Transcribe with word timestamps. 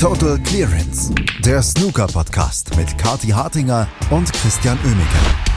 Total 0.00 0.38
Clearance, 0.44 1.12
der 1.40 1.60
Snooker-Podcast 1.60 2.76
mit 2.76 2.96
Kati 2.98 3.30
Hartinger 3.30 3.88
und 4.10 4.32
Christian 4.32 4.78
Oemeke. 4.84 5.48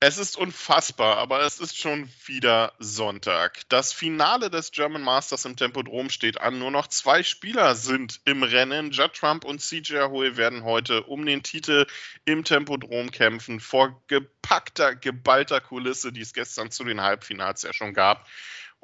Es 0.00 0.18
ist 0.18 0.36
unfassbar, 0.36 1.16
aber 1.16 1.40
es 1.40 1.58
ist 1.58 1.78
schon 1.78 2.10
wieder 2.26 2.74
Sonntag. 2.80 3.62
Das 3.70 3.94
Finale 3.94 4.50
des 4.50 4.72
German 4.72 5.00
Masters 5.00 5.46
im 5.46 5.56
Tempodrom 5.56 6.10
steht 6.10 6.38
an. 6.38 6.58
Nur 6.58 6.70
noch 6.70 6.88
zwei 6.88 7.22
Spieler 7.22 7.76
sind 7.76 8.20
im 8.26 8.42
Rennen. 8.42 8.90
Judd 8.90 9.14
Trump 9.14 9.46
und 9.46 9.62
CJ 9.62 9.96
Ahoy 10.00 10.36
werden 10.36 10.64
heute 10.64 11.04
um 11.04 11.24
den 11.24 11.42
Titel 11.42 11.86
im 12.26 12.44
Tempodrom 12.44 13.10
kämpfen, 13.10 13.58
vor 13.58 14.02
gepackter, 14.06 14.94
geballter 14.96 15.62
Kulisse, 15.62 16.12
die 16.12 16.20
es 16.20 16.34
gestern 16.34 16.70
zu 16.70 16.84
den 16.84 17.00
Halbfinals 17.00 17.62
ja 17.62 17.72
schon 17.72 17.94
gab. 17.94 18.26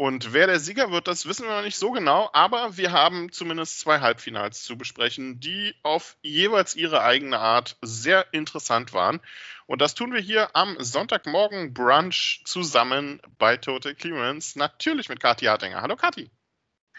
Und 0.00 0.32
wer 0.32 0.46
der 0.46 0.60
Sieger 0.60 0.92
wird, 0.92 1.08
das 1.08 1.26
wissen 1.26 1.48
wir 1.48 1.56
noch 1.56 1.64
nicht 1.64 1.76
so 1.76 1.90
genau, 1.90 2.30
aber 2.32 2.76
wir 2.76 2.92
haben 2.92 3.32
zumindest 3.32 3.80
zwei 3.80 3.98
Halbfinals 3.98 4.62
zu 4.62 4.78
besprechen, 4.78 5.40
die 5.40 5.74
auf 5.82 6.16
jeweils 6.22 6.76
ihre 6.76 7.02
eigene 7.02 7.40
Art 7.40 7.76
sehr 7.82 8.32
interessant 8.32 8.92
waren. 8.92 9.20
Und 9.66 9.82
das 9.82 9.96
tun 9.96 10.12
wir 10.12 10.20
hier 10.20 10.54
am 10.54 10.76
Sonntagmorgen 10.78 11.74
Brunch 11.74 12.42
zusammen 12.44 13.20
bei 13.38 13.56
Total 13.56 13.92
Clearance, 13.92 14.56
natürlich 14.56 15.08
mit 15.08 15.18
Kathi 15.18 15.46
Hartinger. 15.46 15.82
Hallo 15.82 15.96
Kathi. 15.96 16.30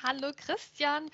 Hallo 0.04 0.34
Christian. 0.36 1.10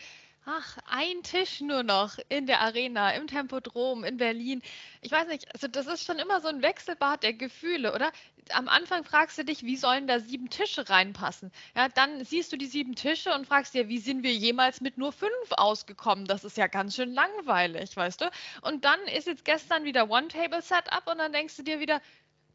Ach, 0.48 0.78
ein 0.86 1.24
Tisch 1.24 1.60
nur 1.62 1.82
noch 1.82 2.20
in 2.30 2.46
der 2.46 2.62
Arena, 2.62 3.10
im 3.16 3.26
Tempodrom 3.26 4.04
in 4.04 4.18
Berlin. 4.18 4.62
Ich 5.02 5.12
weiß 5.12 5.28
nicht, 5.28 5.52
also 5.56 5.68
das 5.68 5.88
ist 5.88 6.06
schon 6.06 6.20
immer 6.20 6.40
so 6.40 6.48
ein 6.48 6.62
Wechselbad 6.62 7.24
der 7.24 7.34
Gefühle, 7.34 7.92
oder? 7.96 8.12
Am 8.52 8.70
Anfang 8.70 9.04
fragst 9.04 9.40
du 9.40 9.44
dich, 9.44 9.64
wie 9.64 9.76
sollen 9.76 10.06
da 10.06 10.20
sieben 10.20 10.52
Tische 10.52 10.88
reinpassen? 10.88 11.52
Ja, 11.76 11.90
dann 11.90 12.24
siehst 12.24 12.52
du 12.54 12.58
die 12.58 12.68
sieben 12.68 12.94
Tische 12.94 13.34
und 13.34 13.48
fragst 13.48 13.74
dir, 13.74 13.88
wie 13.88 13.98
sind 13.98 14.22
wir 14.22 14.34
jemals 14.34 14.82
mit 14.82 15.00
nur 15.00 15.12
fünf 15.12 15.32
ausgekommen? 15.50 16.26
Das 16.26 16.44
ist 16.44 16.58
ja 16.58 16.68
ganz 16.68 16.96
schön 16.96 17.16
langweilig, 17.16 17.96
weißt 17.98 18.22
du? 18.22 18.30
Und 18.62 18.86
dann 18.86 19.00
ist 19.16 19.26
jetzt 19.26 19.46
gestern 19.46 19.84
wieder 19.84 20.12
One-Table-Setup 20.12 21.08
und 21.08 21.18
dann 21.18 21.34
denkst 21.34 21.58
du 21.58 21.64
dir 21.64 21.80
wieder, 21.80 22.02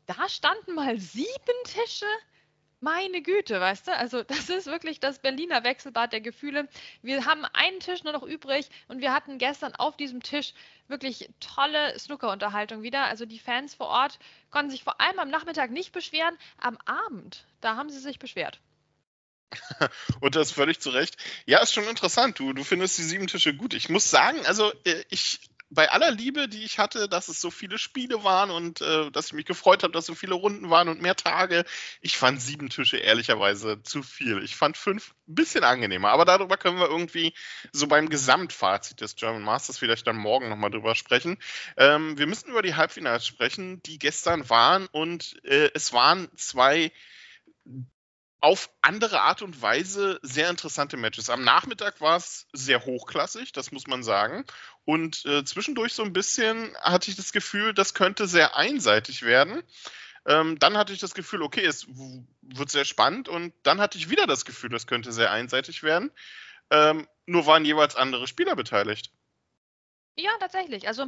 da 0.07 0.29
standen 0.29 0.75
mal 0.75 0.97
sieben 0.97 1.65
Tische? 1.65 2.07
Meine 2.81 3.21
Güte, 3.23 3.61
weißt 3.61 3.89
du? 3.89 3.97
Also, 3.97 4.23
das 4.25 4.49
ist 4.49 4.67
wirklich 4.67 5.01
das 5.01 5.19
Berliner 5.19 5.65
Wechselbad 5.65 6.13
der 6.13 6.21
Gefühle. 6.21 6.69
Wir 7.03 7.27
haben 7.27 7.45
einen 7.53 7.81
Tisch 7.81 8.05
nur 8.05 8.13
noch 8.13 8.23
übrig 8.23 8.69
und 8.89 9.01
wir 9.01 9.13
hatten 9.13 9.39
gestern 9.39 9.75
auf 9.75 9.97
diesem 9.97 10.23
Tisch 10.23 10.55
wirklich 10.89 11.29
tolle 11.41 11.99
Snooker-Unterhaltung 11.99 12.83
wieder. 12.83 13.05
Also, 13.05 13.27
die 13.27 13.39
Fans 13.39 13.75
vor 13.75 13.89
Ort 13.89 14.19
konnten 14.51 14.71
sich 14.71 14.83
vor 14.83 15.01
allem 15.01 15.19
am 15.19 15.31
Nachmittag 15.31 15.71
nicht 15.71 15.93
beschweren. 15.93 16.37
Am 16.59 16.79
Abend, 16.87 17.45
da 17.61 17.77
haben 17.77 17.91
sie 17.91 18.01
sich 18.01 18.19
beschwert. 18.19 18.61
Und 20.21 20.37
das 20.37 20.53
völlig 20.53 20.81
zu 20.81 20.91
Recht. 20.91 21.17
Ja, 21.45 21.61
ist 21.61 21.75
schon 21.75 21.89
interessant. 21.89 22.39
Du, 22.39 22.53
du 22.53 22.65
findest 22.65 22.99
die 22.99 23.03
sieben 23.03 23.27
Tische 23.27 23.55
gut. 23.55 23.75
Ich 23.75 23.89
muss 23.89 24.11
sagen, 24.11 24.45
also 24.47 24.73
äh, 24.85 25.05
ich 25.11 25.41
bei 25.71 25.91
aller 25.91 26.11
Liebe, 26.11 26.49
die 26.49 26.65
ich 26.65 26.79
hatte, 26.79 27.09
dass 27.09 27.29
es 27.29 27.41
so 27.41 27.51
viele 27.51 27.79
Spiele 27.79 28.25
waren 28.25 28.51
und 28.51 28.81
äh, 28.81 29.11
dass 29.13 29.27
ich 29.27 29.33
mich 29.33 29.47
gefreut 29.47 29.85
habe, 29.85 29.93
dass 29.93 30.07
so 30.07 30.17
viele 30.17 30.35
Runden 30.35 30.69
waren 30.69 30.89
und 30.89 31.01
mehr 31.01 31.15
Tage, 31.15 31.65
ich 32.01 32.19
fand 32.19 32.43
sieben 32.43 32.71
Tische 32.71 32.97
ehrlicherweise 32.97 33.81
zu 33.83 34.03
viel. 34.03 34.43
Ich 34.43 34.57
fand 34.57 34.77
fünf 34.77 35.15
ein 35.29 35.37
bisschen 35.37 35.63
angenehmer, 35.63 36.11
aber 36.11 36.25
darüber 36.25 36.57
können 36.57 36.79
wir 36.79 36.89
irgendwie 36.89 37.35
so 37.73 37.87
beim 37.87 38.09
Gesamtfazit 38.09 39.01
des 39.01 39.15
German 39.15 39.43
Masters 39.43 39.79
vielleicht 39.79 40.07
dann 40.09 40.17
morgen 40.17 40.49
nochmal 40.49 40.71
drüber 40.71 40.97
sprechen. 40.97 41.39
Ähm, 41.77 42.19
wir 42.19 42.27
müssen 42.27 42.51
über 42.51 42.63
die 42.63 42.75
Halbfinals 42.75 43.25
sprechen, 43.25 43.81
die 43.85 44.01
gestern 44.01 44.51
waren 44.51 44.89
und 44.89 45.41
äh, 45.45 45.71
es 45.75 45.93
waren 45.93 46.29
zwei 46.37 46.91
auf 48.41 48.71
andere 48.81 49.21
Art 49.21 49.43
und 49.43 49.61
Weise 49.61 50.19
sehr 50.23 50.49
interessante 50.49 50.97
Matches. 50.97 51.29
Am 51.29 51.45
Nachmittag 51.45 52.01
war 52.01 52.17
es 52.17 52.47
sehr 52.53 52.85
hochklassig, 52.85 53.53
das 53.53 53.71
muss 53.71 53.87
man 53.87 54.03
sagen. 54.03 54.45
Und 54.85 55.25
äh, 55.27 55.45
zwischendurch 55.45 55.93
so 55.93 56.03
ein 56.03 56.13
bisschen 56.13 56.75
hatte 56.81 57.11
ich 57.11 57.17
das 57.17 57.33
Gefühl, 57.33 57.75
das 57.75 57.95
könnte 57.95 58.27
sehr 58.27 58.57
einseitig 58.57 59.23
werden. 59.23 59.63
Ähm, 60.27 60.59
dann 60.59 60.77
hatte 60.77 60.93
ich 60.93 61.01
das 61.01 61.15
Gefühl, 61.15 61.43
okay, 61.43 61.65
es 61.65 61.87
wird 62.41 62.71
sehr 62.71 62.85
spannend. 62.85 63.29
Und 63.29 63.53
dann 63.63 63.81
hatte 63.81 63.99
ich 63.99 64.11
wieder 64.11 64.27
das 64.27 64.45
Gefühl, 64.45 64.71
das 64.71 64.87
könnte 64.87 65.13
sehr 65.13 65.31
einseitig 65.31 65.83
werden. 65.83 66.11
Ähm, 66.71 67.07
nur 67.27 67.47
waren 67.47 67.65
jeweils 67.65 67.97
andere 67.97 68.27
Spieler 68.27 68.57
beteiligt. 68.57 69.13
Ja, 70.17 70.31
tatsächlich. 70.39 70.89
Also 70.89 71.07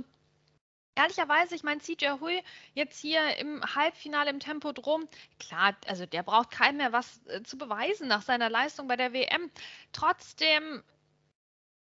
Ehrlicherweise, 0.94 1.54
ich 1.54 1.62
meine, 1.62 1.80
CJ 1.80 2.20
Hui 2.20 2.42
jetzt 2.74 2.98
hier 3.00 3.36
im 3.38 3.62
Halbfinale 3.74 4.30
im 4.30 4.40
Tempodrom, 4.40 5.08
klar, 5.38 5.74
also 5.86 6.04
der 6.04 6.22
braucht 6.22 6.50
keinem 6.50 6.76
mehr 6.78 6.92
was 6.92 7.20
äh, 7.28 7.42
zu 7.42 7.56
beweisen 7.56 8.08
nach 8.08 8.22
seiner 8.22 8.50
Leistung 8.50 8.88
bei 8.88 8.96
der 8.96 9.12
WM. 9.12 9.50
Trotzdem 9.92 10.82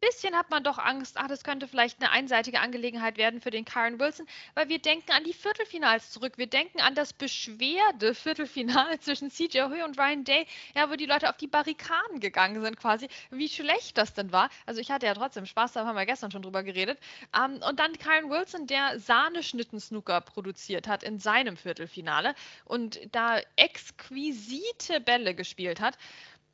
bisschen 0.01 0.37
hat 0.37 0.51
man 0.51 0.65
doch 0.65 0.79
Angst, 0.79 1.17
ach, 1.17 1.29
das 1.29 1.45
könnte 1.45 1.69
vielleicht 1.69 2.01
eine 2.01 2.11
einseitige 2.11 2.61
Angelegenheit 2.61 3.17
werden 3.17 3.41
für 3.41 3.51
den 3.51 3.65
Karen 3.65 3.99
Wilson, 3.99 4.27
weil 4.55 4.69
wir 4.69 4.79
denken 4.79 5.13
an 5.13 5.25
die 5.25 5.33
Viertelfinals 5.33 6.11
zurück. 6.11 6.35
Wir 6.37 6.47
denken 6.47 6.81
an 6.81 6.95
das 6.95 7.13
Beschwerde-Viertelfinale 7.13 8.99
zwischen 9.01 9.31
CJ 9.31 9.63
Hui 9.63 9.83
und 9.83 9.99
Ryan 9.99 10.25
Day, 10.25 10.47
ja, 10.75 10.91
wo 10.91 10.97
die 10.97 11.07
Leute 11.07 11.29
auf 11.29 11.37
die 11.37 11.47
Barrikaden 11.47 12.21
gegangen 12.21 12.63
sind 12.63 12.77
quasi, 12.77 13.09
wie 13.31 13.49
schlecht 13.49 13.99
das 13.99 14.15
denn 14.15 14.33
war. 14.33 14.51
Also 14.67 14.81
ich 14.81 14.91
hatte 14.91 15.07
ja 15.07 15.15
trotzdem 15.15 15.47
Spaß, 15.47 15.73
da 15.73 15.85
haben 15.85 15.97
wir 15.97 16.07
gestern 16.07 16.31
schon 16.31 16.43
drüber 16.43 16.63
geredet. 16.63 16.99
Ähm, 17.37 17.61
und 17.69 17.79
dann 17.79 17.97
Karen 17.99 18.31
Wilson, 18.31 18.67
der 18.67 18.99
Sahneschnitten-Snooker 18.99 20.21
produziert 20.21 20.89
hat 20.89 21.03
in 21.03 21.19
seinem 21.19 21.57
Viertelfinale 21.57 22.35
und 22.65 23.01
da 23.13 23.41
exquisite 23.57 25.01
Bälle 25.01 25.35
gespielt 25.35 25.81
hat. 25.81 25.99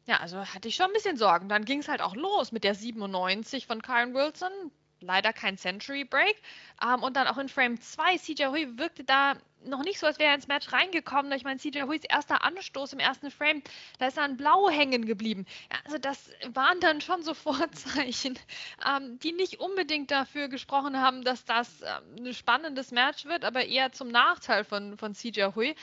Ja, 0.07 0.19
also 0.19 0.39
hatte 0.45 0.69
ich 0.69 0.77
schon 0.77 0.87
ein 0.87 0.93
bisschen 0.93 1.17
Sorgen. 1.17 1.49
Dann 1.49 1.65
ging 1.65 1.81
es 1.81 1.89
halt 1.89 2.03
auch 2.03 2.15
los 2.15 2.53
mit 2.53 2.65
der 2.65 2.75
97 2.75 3.67
von 3.67 3.81
Karen 3.81 4.15
Wilson. 4.15 4.53
Leider 5.01 5.33
kein 5.33 5.57
Century 5.59 6.05
Break. 6.05 6.37
Ähm, 6.83 7.03
und 7.03 7.17
dann 7.17 7.27
auch 7.27 7.39
in 7.39 7.49
Frame 7.49 7.81
2. 7.81 8.19
CJ 8.19 8.47
Hui 8.47 8.79
wirkte 8.79 9.05
da 9.05 9.35
noch 9.67 9.83
nicht 9.83 9.99
so, 9.99 10.07
als 10.07 10.19
wäre 10.19 10.31
er 10.31 10.35
ins 10.35 10.49
Match 10.49 10.73
reingekommen. 10.73 11.33
Ich 11.33 11.45
meine, 11.45 11.59
CJ 11.59 11.83
Huis 11.83 12.03
erster 12.05 12.45
Anstoß 12.45 12.93
im 12.93 12.99
ersten 12.99 13.31
Frame, 13.31 13.63
da 13.99 14.09
ist 14.09 14.17
er 14.19 14.25
an 14.25 14.37
Blau 14.37 14.69
hängen 14.69 15.07
geblieben. 15.07 15.47
Also 15.85 15.99
das 15.99 16.31
waren 16.49 16.81
dann 16.81 17.01
schon 17.01 17.23
so 17.23 17.35
Vorzeichen, 17.35 18.39
ähm, 18.87 19.19
die 19.21 19.33
nicht 19.33 19.61
unbedingt 19.61 20.11
dafür 20.11 20.49
gesprochen 20.49 21.01
haben, 21.01 21.25
dass 21.25 21.45
das 21.45 21.83
ähm, 21.83 22.27
ein 22.27 22.35
spannendes 22.35 22.91
Match 22.91 23.25
wird, 23.25 23.45
aber 23.45 23.65
eher 23.65 23.93
zum 23.93 24.09
Nachteil 24.09 24.65
von, 24.65 24.99
von 24.99 25.15
CJ 25.15 25.55
Hui. 25.55 25.75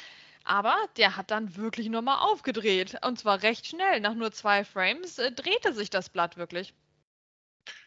Aber 0.44 0.75
der 0.97 1.18
hat 1.18 1.31
dann 1.31 1.56
wirklich 1.56 1.90
nochmal 1.90 2.19
aufgedreht. 2.19 2.97
Und 3.06 3.19
zwar 3.19 3.41
recht 3.44 3.66
schnell. 3.68 4.00
Nach 4.00 4.13
nur 4.13 4.31
zwei 4.31 4.63
Frames 4.66 5.18
äh, 5.19 5.31
drehte 5.31 5.74
sich 5.74 5.90
das 5.90 6.09
Blatt 6.09 6.38
wirklich. 6.38 6.74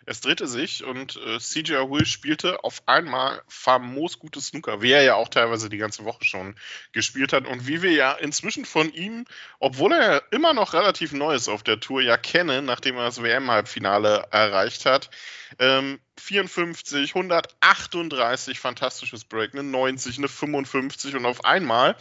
Es 0.07 0.21
drehte 0.21 0.47
sich 0.47 0.85
und 0.85 1.17
äh, 1.17 1.39
CJ 1.39 1.73
Will 1.91 2.07
spielte 2.07 2.63
auf 2.63 2.83
einmal 2.87 3.43
famos 3.49 4.19
gutes 4.19 4.49
Snooker, 4.49 4.83
wie 4.83 4.93
er 4.93 5.03
ja 5.03 5.15
auch 5.15 5.29
teilweise 5.29 5.69
die 5.69 5.79
ganze 5.79 6.05
Woche 6.05 6.25
schon 6.25 6.55
gespielt 6.93 7.33
hat 7.33 7.47
und 7.47 7.67
wie 7.67 7.83
wir 7.83 7.93
ja 7.93 8.13
inzwischen 8.13 8.65
von 8.65 8.93
ihm, 8.93 9.25
obwohl 9.61 9.93
er 9.93 10.23
immer 10.31 10.53
noch 10.53 10.75
relativ 10.75 11.13
neu 11.13 11.35
ist 11.35 11.49
auf 11.49 11.63
der 11.63 11.81
Tour, 11.81 12.03
ja 12.03 12.17
kennen, 12.17 12.65
nachdem 12.65 12.97
er 12.97 13.05
das 13.05 13.23
WM-Halbfinale 13.23 14.27
erreicht 14.31 14.87
hat. 14.87 15.11
Ähm, 15.59 16.01
54, 16.19 17.15
138, 17.15 18.59
fantastisches 18.59 19.25
Break, 19.25 19.53
eine 19.53 19.63
90, 19.63 20.19
eine 20.19 20.29
55 20.29 21.15
und 21.17 21.27
auf 21.27 21.45
einmal 21.45 21.97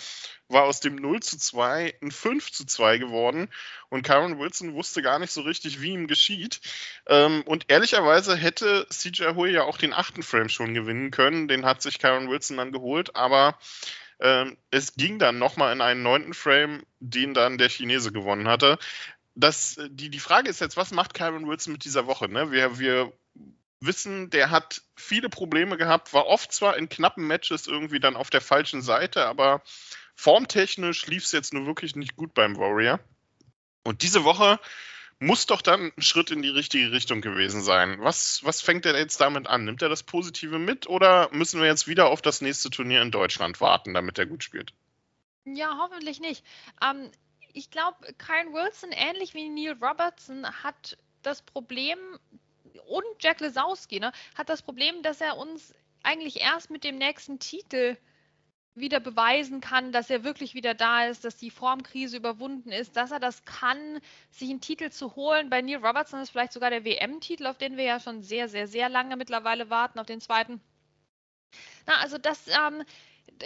war 0.47 0.63
aus 0.63 0.80
dem 0.80 0.96
0 0.96 1.22
zu 1.22 1.38
2 1.38 1.96
ein 2.02 2.12
5 2.12 2.52
zu 2.52 2.66
2 2.66 3.00
geworden 3.00 3.50
und 3.90 4.03
Karen 4.03 4.40
Wilson 4.40 4.74
wusste 4.74 5.02
gar 5.02 5.19
nicht 5.19 5.31
so 5.31 5.42
richtig, 5.42 5.81
wie 5.81 5.94
ihm 5.94 6.08
geschieht. 6.08 6.62
Ähm, 7.08 7.44
und 7.46 7.69
ehrlicherweise 7.94 8.36
hätte 8.36 8.88
CJ 8.90 9.36
Hui 9.36 9.52
ja 9.52 9.64
auch 9.64 9.78
den 9.78 9.94
achten 9.94 10.24
Frame 10.24 10.50
schon 10.50 10.74
gewinnen 10.74 11.12
können, 11.12 11.48
den 11.48 11.66
hat 11.66 11.81
sich 11.81 12.00
Karen 12.00 12.30
Wilson 12.30 12.58
dann 12.58 12.72
geholt, 12.72 13.16
aber 13.16 13.58
ähm, 14.20 14.58
es 14.72 14.96
ging 14.96 15.20
dann 15.20 15.38
nochmal 15.38 15.74
in 15.74 15.81
einen 15.81 16.02
neunten 16.02 16.34
Frame, 16.34 16.84
den 17.00 17.34
dann 17.34 17.58
der 17.58 17.70
Chinese 17.70 18.12
gewonnen 18.12 18.48
hatte. 18.48 18.80
Das, 19.36 19.80
die, 19.90 20.09
die 20.09 20.20
Frage 20.20 20.50
ist 20.50 20.59
jetzt, 20.59 20.78
was 20.78 20.92
macht 20.92 21.13
Karen 21.13 21.48
Wilson 21.48 21.74
mit 21.74 21.86
dieser 21.86 22.07
Woche? 22.07 22.28
Ne? 22.30 22.51
Wir, 22.51 22.80
wir 22.80 23.13
wissen, 23.80 24.30
der 24.31 24.50
hat 24.50 24.81
viele 24.95 25.30
Probleme 25.30 25.78
gehabt, 25.78 26.13
war 26.13 26.25
oft 26.25 26.51
zwar 26.51 26.78
in 26.78 26.90
knappen 26.90 27.28
Matches 27.28 27.68
irgendwie 27.68 28.00
dann 28.00 28.16
auf 28.16 28.30
der 28.30 28.42
falschen 28.42 28.81
Seite, 28.81 29.25
aber 29.25 29.62
formtechnisch 30.16 31.06
lief 31.07 31.25
es 31.25 31.31
jetzt 31.31 31.54
nur 31.54 31.68
wirklich 31.68 31.95
nicht 31.95 32.16
gut 32.16 32.34
beim 32.34 32.57
Warrior. 32.57 33.00
Und 33.84 34.01
diese 34.01 34.24
Woche 34.24 34.60
muss 35.24 35.46
doch 35.46 35.62
dann 35.62 35.92
ein 35.98 36.02
Schritt 36.02 36.31
in 36.31 36.42
die 36.42 36.50
richtige 36.50 36.92
Richtung 36.92 37.22
gewesen 37.22 37.62
sein. 37.62 37.98
Was, 38.00 38.44
was 38.44 38.62
fängt 38.62 38.86
er 38.86 38.98
jetzt 38.98 39.22
damit 39.22 39.48
an? 39.48 39.64
Nimmt 39.64 39.81
er 39.81 39.90
das 39.90 40.04
Positive 40.04 40.60
mit 40.60 40.88
oder 40.88 41.30
müssen 41.31 41.62
wir 41.62 41.68
jetzt 41.68 41.88
wieder 41.88 42.08
auf 42.08 42.22
das 42.22 42.42
nächste 42.42 42.70
Turnier 42.70 43.02
in 43.02 43.12
Deutschland 43.12 43.62
warten, 43.62 43.94
damit 43.94 44.20
er 44.20 44.25
gut 44.25 44.44
spielt? 44.44 44.74
Ja, 45.46 45.78
hoffentlich 45.81 46.20
nicht. 46.20 46.44
Ähm, 46.84 47.10
ich 47.54 47.72
glaube, 47.72 47.98
Kyle 48.18 48.52
Wilson, 48.52 48.92
ähnlich 48.92 49.34
wie 49.34 49.50
Neil 49.50 49.78
Robertson, 49.81 50.46
hat 50.64 50.98
das 51.22 51.42
Problem, 51.42 51.98
und 52.88 53.06
Jack 53.19 53.40
Lesowski, 53.40 54.00
ne, 54.00 54.12
hat 54.36 54.50
das 54.50 54.62
Problem, 54.62 55.04
dass 55.04 55.22
er 55.22 55.38
uns 55.38 55.74
eigentlich 56.02 56.42
erst 56.42 56.69
mit 56.69 56.84
dem 56.84 56.98
nächsten 56.98 57.40
Titel 57.40 57.98
wieder 58.75 59.00
beweisen 59.00 59.62
kann, 59.62 59.92
dass 59.92 60.10
er 60.10 60.24
wirklich 60.24 60.56
wieder 60.56 60.74
da 60.74 61.06
ist, 61.06 61.25
dass 61.25 61.38
die 61.38 61.52
Formkrise 61.52 62.18
überwunden 62.18 62.72
ist, 62.72 62.96
dass 62.96 63.12
er 63.12 63.20
das 63.20 63.46
kann, 63.46 64.00
sich 64.31 64.50
einen 64.50 64.62
Titel 64.62 64.90
zu 64.90 65.16
holen. 65.16 65.50
Bei 65.50 65.62
Neil 65.62 65.86
Robertson 65.86 66.20
ist 66.22 66.31
vielleicht 66.31 66.54
sogar 66.54 66.72
der 66.72 66.84
WM-Titel, 66.84 67.46
auf 67.46 67.58
den 67.58 67.78
wir 67.78 67.84
ja 67.84 68.00
schon 68.00 68.24
sehr, 68.24 68.50
sehr, 68.50 68.68
sehr 68.68 68.90
lange 68.90 69.16
mittlerweile 69.16 69.70
warten, 69.70 70.00
auf 70.00 70.08
den 70.08 70.22
zweiten. 70.22 70.60
Na, 71.86 71.98
also 72.00 72.18
das, 72.18 72.48
ähm, 72.48 72.84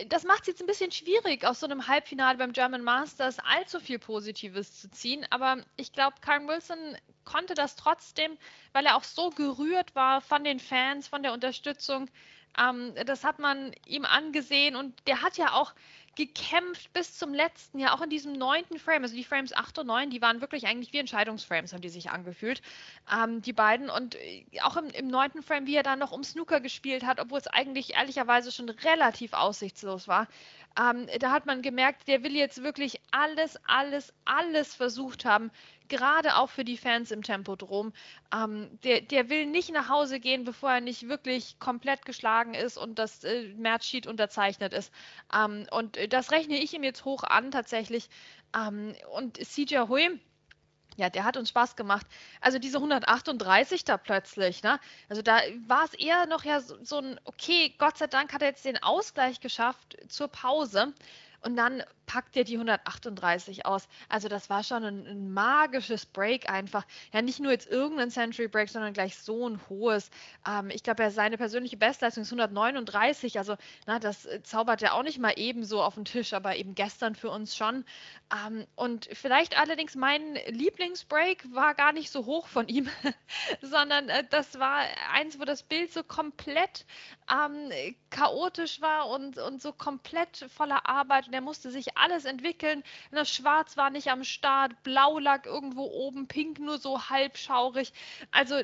das 0.08 0.24
macht 0.24 0.42
es 0.42 0.48
jetzt 0.48 0.62
ein 0.62 0.68
bisschen 0.68 0.92
schwierig, 0.92 1.46
aus 1.46 1.60
so 1.60 1.66
einem 1.66 1.88
Halbfinale 1.88 2.38
beim 2.38 2.54
German 2.54 2.84
Masters 2.84 3.40
allzu 3.40 3.80
viel 3.80 4.00
Positives 4.00 4.80
zu 4.80 4.90
ziehen. 4.92 5.26
Aber 5.30 5.58
ich 5.76 5.92
glaube, 5.92 6.18
Karen 6.22 6.48
Wilson 6.48 6.98
konnte 7.26 7.54
das 7.54 7.76
trotzdem, 7.76 8.38
weil 8.72 8.86
er 8.86 8.96
auch 8.96 9.04
so 9.04 9.30
gerührt 9.32 9.94
war 9.96 10.22
von 10.22 10.44
den 10.44 10.60
Fans, 10.60 11.08
von 11.08 11.24
der 11.24 11.34
Unterstützung. 11.34 12.10
Ähm, 12.60 12.94
das 13.06 13.24
hat 13.24 13.40
man 13.40 13.72
ihm 13.86 14.06
angesehen 14.06 14.76
und 14.76 14.94
der 15.08 15.22
hat 15.22 15.38
ja 15.38 15.54
auch 15.54 15.74
gekämpft 16.18 16.92
bis 16.94 17.16
zum 17.16 17.32
letzten 17.32 17.78
Jahr, 17.78 17.94
auch 17.94 18.02
in 18.02 18.10
diesem 18.10 18.34
neunten 18.34 18.80
Frame. 18.80 19.04
Also 19.04 19.16
die 19.16 19.24
Frames 19.24 19.54
8 19.56 19.78
und 19.80 19.88
9, 19.88 20.10
die 20.10 20.22
waren 20.22 20.42
wirklich 20.42 20.66
eigentlich 20.66 20.92
wie 20.92 20.98
Entscheidungsframes, 20.98 21.74
haben 21.74 21.82
die 21.82 21.90
sich 21.90 22.10
angefühlt, 22.10 22.64
ähm, 23.14 23.44
die 23.44 23.54
beiden. 23.54 23.92
Und 23.92 24.16
äh, 24.16 24.44
auch 24.64 24.78
im 24.78 25.08
neunten 25.08 25.44
Frame, 25.44 25.68
wie 25.68 25.76
er 25.76 25.84
dann 25.84 26.00
noch 26.00 26.12
um 26.12 26.24
Snooker 26.24 26.60
gespielt 26.60 27.06
hat, 27.06 27.20
obwohl 27.20 27.38
es 27.38 27.46
eigentlich 27.46 27.94
ehrlicherweise 27.94 28.52
schon 28.52 28.68
relativ 28.68 29.34
aussichtslos 29.34 30.08
war. 30.08 30.28
Ähm, 30.80 31.08
da 31.20 31.32
hat 31.32 31.46
man 31.46 31.62
gemerkt, 31.62 32.08
der 32.08 32.24
will 32.24 32.36
jetzt 32.36 32.62
wirklich 32.62 33.02
alles, 33.12 33.58
alles, 33.66 34.14
alles 34.26 34.76
versucht 34.76 35.26
haben, 35.26 35.52
gerade 35.88 36.36
auch 36.36 36.50
für 36.50 36.64
die 36.64 36.78
Fans 36.78 37.12
im 37.12 37.24
Tempodrom. 37.24 37.94
Ähm, 38.34 38.80
der, 38.84 39.02
der 39.02 39.30
will 39.30 39.48
nicht 39.48 39.72
nach 39.72 39.90
Hause 39.90 40.20
gehen, 40.20 40.44
bevor 40.44 40.72
er 40.72 40.82
nicht 40.82 41.08
wirklich 41.10 41.58
komplett 41.60 42.06
geschlagen 42.06 42.54
ist 42.54 42.78
und 42.78 43.00
das 43.00 43.24
äh, 43.24 43.54
Matchsheet 43.58 44.06
unterzeichnet 44.06 44.74
ist. 44.74 44.94
Ähm, 45.34 45.66
und 45.72 45.98
das 46.14 46.32
rechne 46.32 46.58
ich 46.58 46.74
ihm 46.74 46.84
jetzt 46.84 47.06
hoch 47.06 47.24
an 47.24 47.50
tatsächlich. 47.52 48.10
Ähm, 48.56 48.94
und 49.14 49.38
CJ 49.38 49.88
Hui, 49.88 50.20
ja, 50.98 51.10
der 51.10 51.24
hat 51.24 51.38
uns 51.38 51.50
Spaß 51.50 51.76
gemacht. 51.76 52.06
Also 52.42 52.60
diese 52.60 52.78
138 52.78 53.86
da 53.86 53.98
plötzlich, 53.98 54.64
ne? 54.64 54.80
Also 55.10 55.22
da 55.22 55.40
war 55.68 55.86
es 55.86 55.94
eher 55.94 56.26
noch 56.26 56.44
ja 56.44 56.60
so, 56.60 56.84
so, 56.84 56.98
ein, 56.98 57.20
okay, 57.24 57.74
Gott 57.78 57.98
sei 57.98 58.08
Dank 58.08 58.34
hat 58.34 58.42
er 58.42 58.50
jetzt 58.50 58.66
den 58.66 58.82
Ausgleich 58.82 59.40
geschafft 59.40 59.98
zur 60.10 60.28
Pause. 60.28 60.94
Und 61.48 61.56
dann 61.56 61.82
packt 62.08 62.36
er 62.36 62.44
die 62.44 62.56
138 62.56 63.66
aus. 63.66 63.88
Also 64.10 64.28
das 64.28 64.50
war 64.50 64.66
schon 64.66 64.84
ein, 64.84 65.08
ein, 65.08 65.32
magisches 65.34 66.06
Break 66.06 66.50
einfach. 66.50 66.86
Ja, 67.14 67.22
nicht 67.22 67.40
nur 67.40 67.54
jetzt 67.54 67.70
irgendein 67.70 68.12
Century 68.12 68.50
Break, 68.50 68.68
sondern 68.68 68.92
gleich 68.92 69.18
so 69.18 69.48
ein 69.48 69.62
hohes. 69.70 70.10
Ähm, 70.46 70.70
ich 70.70 70.84
glaube, 70.84 71.10
seine 71.10 71.38
persönliche 71.38 71.78
Bestleistung 71.78 72.24
ist 72.24 72.34
139. 72.34 73.38
Also 73.38 73.56
na, 73.86 73.98
das 73.98 74.26
äh, 74.26 74.44
zaubert 74.44 74.82
er 74.82 74.94
auch 74.94 75.04
nicht 75.04 75.20
mal 75.20 75.36
ebenso 75.38 75.82
auf 75.82 75.96
den 75.96 76.04
Tisch, 76.04 76.34
aber 76.34 76.58
eben 76.58 76.76
gestern 76.76 77.16
für 77.16 77.30
uns 77.30 77.56
schon. 77.56 77.86
Ähm, 78.46 78.68
und 78.76 79.08
vielleicht 79.14 79.58
allerdings 79.58 79.96
mein 79.96 80.36
Lieblingsbreak 80.48 81.54
war 81.54 81.76
gar 81.76 81.94
nicht 81.94 82.12
so 82.12 82.26
hoch 82.26 82.48
von 82.48 82.68
ihm, 82.68 82.90
sondern 83.62 84.10
äh, 84.10 84.26
das 84.30 84.60
war 84.60 84.82
eins, 85.14 85.40
wo 85.40 85.46
das 85.46 85.64
Bild 85.64 85.94
so 85.94 86.04
komplett 86.04 86.86
ähm, 87.32 87.72
chaotisch 88.10 88.82
war 88.82 89.10
und, 89.10 89.38
und 89.38 89.62
so 89.62 89.74
komplett 89.74 90.46
voller 90.56 90.88
Arbeit. 90.88 91.28
Und 91.28 91.34
er 91.34 91.42
musste 91.42 91.72
sich 91.72 91.98
alles 91.98 92.26
entwickeln. 92.26 92.84
Das 93.12 93.30
Schwarz 93.30 93.78
war 93.78 93.90
nicht 93.90 94.10
am 94.10 94.24
Start, 94.24 94.84
Blau 94.84 95.20
lag 95.20 95.46
irgendwo 95.46 95.84
oben, 95.84 96.28
Pink 96.28 96.60
nur 96.60 96.78
so 96.78 97.10
halbschaurig. 97.10 97.94
Also 98.32 98.56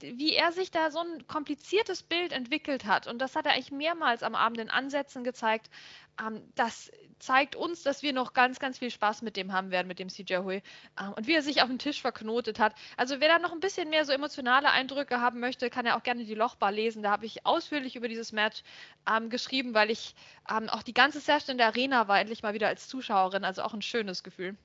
wie 0.00 0.34
er 0.34 0.52
sich 0.52 0.70
da 0.70 0.90
so 0.90 1.00
ein 1.00 1.26
kompliziertes 1.26 2.02
Bild 2.02 2.32
entwickelt 2.32 2.84
hat 2.84 3.06
und 3.06 3.18
das 3.18 3.36
hat 3.36 3.46
er 3.46 3.52
eigentlich 3.52 3.72
mehrmals 3.72 4.22
am 4.22 4.34
Abend 4.34 4.58
in 4.58 4.70
Ansätzen 4.70 5.24
gezeigt. 5.24 5.70
Ähm, 6.20 6.42
das 6.54 6.90
zeigt 7.18 7.54
uns, 7.54 7.82
dass 7.82 8.02
wir 8.02 8.12
noch 8.12 8.32
ganz, 8.32 8.58
ganz 8.58 8.78
viel 8.78 8.90
Spaß 8.90 9.22
mit 9.22 9.36
dem 9.36 9.52
haben 9.52 9.70
werden, 9.70 9.86
mit 9.86 9.98
dem 9.98 10.08
CJ 10.08 10.38
Hui. 10.38 10.62
Ähm, 10.98 11.12
und 11.14 11.26
wie 11.26 11.34
er 11.34 11.42
sich 11.42 11.62
auf 11.62 11.68
den 11.68 11.78
Tisch 11.78 12.00
verknotet 12.00 12.58
hat. 12.58 12.74
Also 12.96 13.20
wer 13.20 13.28
da 13.28 13.38
noch 13.38 13.52
ein 13.52 13.60
bisschen 13.60 13.90
mehr 13.90 14.04
so 14.04 14.12
emotionale 14.12 14.70
Eindrücke 14.70 15.20
haben 15.20 15.40
möchte, 15.40 15.70
kann 15.70 15.86
ja 15.86 15.98
auch 15.98 16.02
gerne 16.02 16.24
die 16.24 16.34
Lochbar 16.34 16.72
lesen. 16.72 17.02
Da 17.02 17.10
habe 17.10 17.26
ich 17.26 17.46
ausführlich 17.46 17.96
über 17.96 18.08
dieses 18.08 18.32
Match 18.32 18.62
ähm, 19.08 19.30
geschrieben, 19.30 19.74
weil 19.74 19.90
ich 19.90 20.14
ähm, 20.50 20.68
auch 20.68 20.82
die 20.82 20.94
ganze 20.94 21.20
Session 21.20 21.52
in 21.52 21.58
der 21.58 21.68
Arena 21.68 22.08
war, 22.08 22.20
endlich 22.20 22.42
mal 22.42 22.54
wieder 22.54 22.68
als 22.68 22.88
Zuschauerin. 22.88 23.44
Also 23.44 23.62
auch 23.62 23.74
ein 23.74 23.82
schönes 23.82 24.22
Gefühl. 24.22 24.56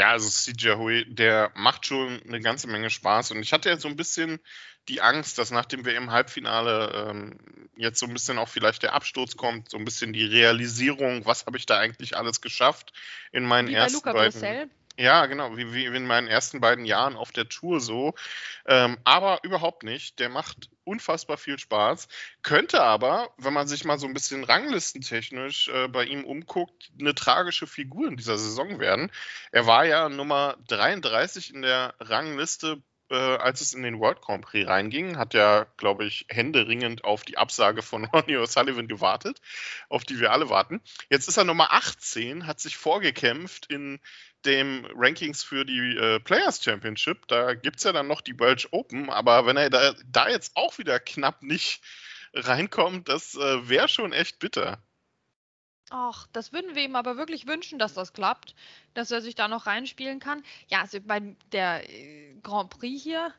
Ja, 0.00 0.12
also 0.12 0.30
CJ 0.30 0.76
Hui, 0.76 1.04
der 1.06 1.52
macht 1.54 1.84
schon 1.84 2.22
eine 2.26 2.40
ganze 2.40 2.68
Menge 2.68 2.88
Spaß. 2.88 3.32
Und 3.32 3.42
ich 3.42 3.52
hatte 3.52 3.68
ja 3.68 3.76
so 3.76 3.86
ein 3.86 3.96
bisschen 3.96 4.40
die 4.88 5.02
Angst, 5.02 5.36
dass 5.36 5.50
nach 5.50 5.66
dem 5.66 5.84
WM-Halbfinale 5.84 7.10
ähm, 7.10 7.68
jetzt 7.76 8.00
so 8.00 8.06
ein 8.06 8.14
bisschen 8.14 8.38
auch 8.38 8.48
vielleicht 8.48 8.82
der 8.82 8.94
Absturz 8.94 9.36
kommt, 9.36 9.68
so 9.68 9.76
ein 9.76 9.84
bisschen 9.84 10.14
die 10.14 10.24
Realisierung, 10.24 11.26
was 11.26 11.44
habe 11.44 11.58
ich 11.58 11.66
da 11.66 11.76
eigentlich 11.78 12.16
alles 12.16 12.40
geschafft 12.40 12.94
in 13.30 13.44
meinen 13.44 13.68
wie 13.68 13.74
ersten 13.74 14.00
bei 14.00 14.12
Luca 14.12 14.18
beiden. 14.18 14.40
Brüssel. 14.40 14.70
Ja, 14.98 15.26
genau, 15.26 15.56
wie, 15.56 15.72
wie 15.72 15.86
in 15.86 16.06
meinen 16.06 16.28
ersten 16.28 16.60
beiden 16.60 16.84
Jahren 16.84 17.16
auf 17.16 17.32
der 17.32 17.48
Tour 17.48 17.80
so. 17.80 18.14
Ähm, 18.66 18.98
aber 19.04 19.40
überhaupt 19.44 19.82
nicht. 19.82 20.18
Der 20.18 20.28
macht 20.28 20.68
unfassbar 20.84 21.38
viel 21.38 21.58
Spaß. 21.58 22.08
Könnte 22.42 22.82
aber, 22.82 23.32
wenn 23.38 23.52
man 23.52 23.68
sich 23.68 23.84
mal 23.84 23.98
so 23.98 24.06
ein 24.06 24.12
bisschen 24.12 24.44
ranglistentechnisch 24.44 25.68
äh, 25.68 25.88
bei 25.88 26.04
ihm 26.04 26.24
umguckt, 26.24 26.90
eine 26.98 27.14
tragische 27.14 27.66
Figur 27.66 28.08
in 28.08 28.16
dieser 28.16 28.36
Saison 28.36 28.78
werden. 28.78 29.10
Er 29.52 29.66
war 29.66 29.86
ja 29.86 30.08
Nummer 30.08 30.56
33 30.68 31.54
in 31.54 31.62
der 31.62 31.94
Rangliste 32.00 32.82
äh, 33.10 33.14
als 33.14 33.60
es 33.60 33.74
in 33.74 33.82
den 33.82 33.98
World 33.98 34.20
Grand 34.20 34.44
Prix 34.44 34.68
reinging, 34.68 35.18
hat 35.18 35.34
ja, 35.34 35.66
glaube 35.76 36.04
ich, 36.04 36.26
händeringend 36.28 37.04
auf 37.04 37.24
die 37.24 37.38
Absage 37.38 37.82
von 37.82 38.04
Ronnie 38.12 38.36
O'Sullivan 38.36 38.86
gewartet, 38.86 39.40
auf 39.88 40.04
die 40.04 40.20
wir 40.20 40.32
alle 40.32 40.48
warten. 40.48 40.80
Jetzt 41.10 41.28
ist 41.28 41.36
er 41.36 41.44
Nummer 41.44 41.72
18, 41.72 42.46
hat 42.46 42.60
sich 42.60 42.76
vorgekämpft 42.76 43.66
in 43.66 43.98
dem 44.44 44.86
Rankings 44.94 45.42
für 45.42 45.64
die 45.64 45.96
äh, 45.96 46.20
Players 46.20 46.62
Championship. 46.62 47.26
Da 47.28 47.54
gibt 47.54 47.78
es 47.78 47.84
ja 47.84 47.92
dann 47.92 48.08
noch 48.08 48.20
die 48.20 48.38
Welsh 48.38 48.68
Open, 48.70 49.10
aber 49.10 49.46
wenn 49.46 49.56
er 49.56 49.70
da, 49.70 49.94
da 50.06 50.28
jetzt 50.28 50.56
auch 50.56 50.78
wieder 50.78 51.00
knapp 51.00 51.42
nicht 51.42 51.82
reinkommt, 52.34 53.08
das 53.08 53.34
äh, 53.34 53.68
wäre 53.68 53.88
schon 53.88 54.12
echt 54.12 54.38
bitter. 54.38 54.82
Ach, 55.92 56.28
das 56.32 56.52
würden 56.52 56.76
wir 56.76 56.84
ihm 56.84 56.94
aber 56.94 57.16
wirklich 57.16 57.48
wünschen, 57.48 57.80
dass 57.80 57.94
das 57.94 58.12
klappt, 58.12 58.54
dass 58.94 59.10
er 59.10 59.20
sich 59.20 59.34
da 59.34 59.48
noch 59.48 59.66
reinspielen 59.66 60.20
kann. 60.20 60.44
Ja, 60.68 60.82
also 60.82 61.00
bei 61.00 61.34
der 61.50 61.90
äh, 61.90 62.36
Grand 62.44 62.70
Prix 62.70 63.02
hier, 63.02 63.34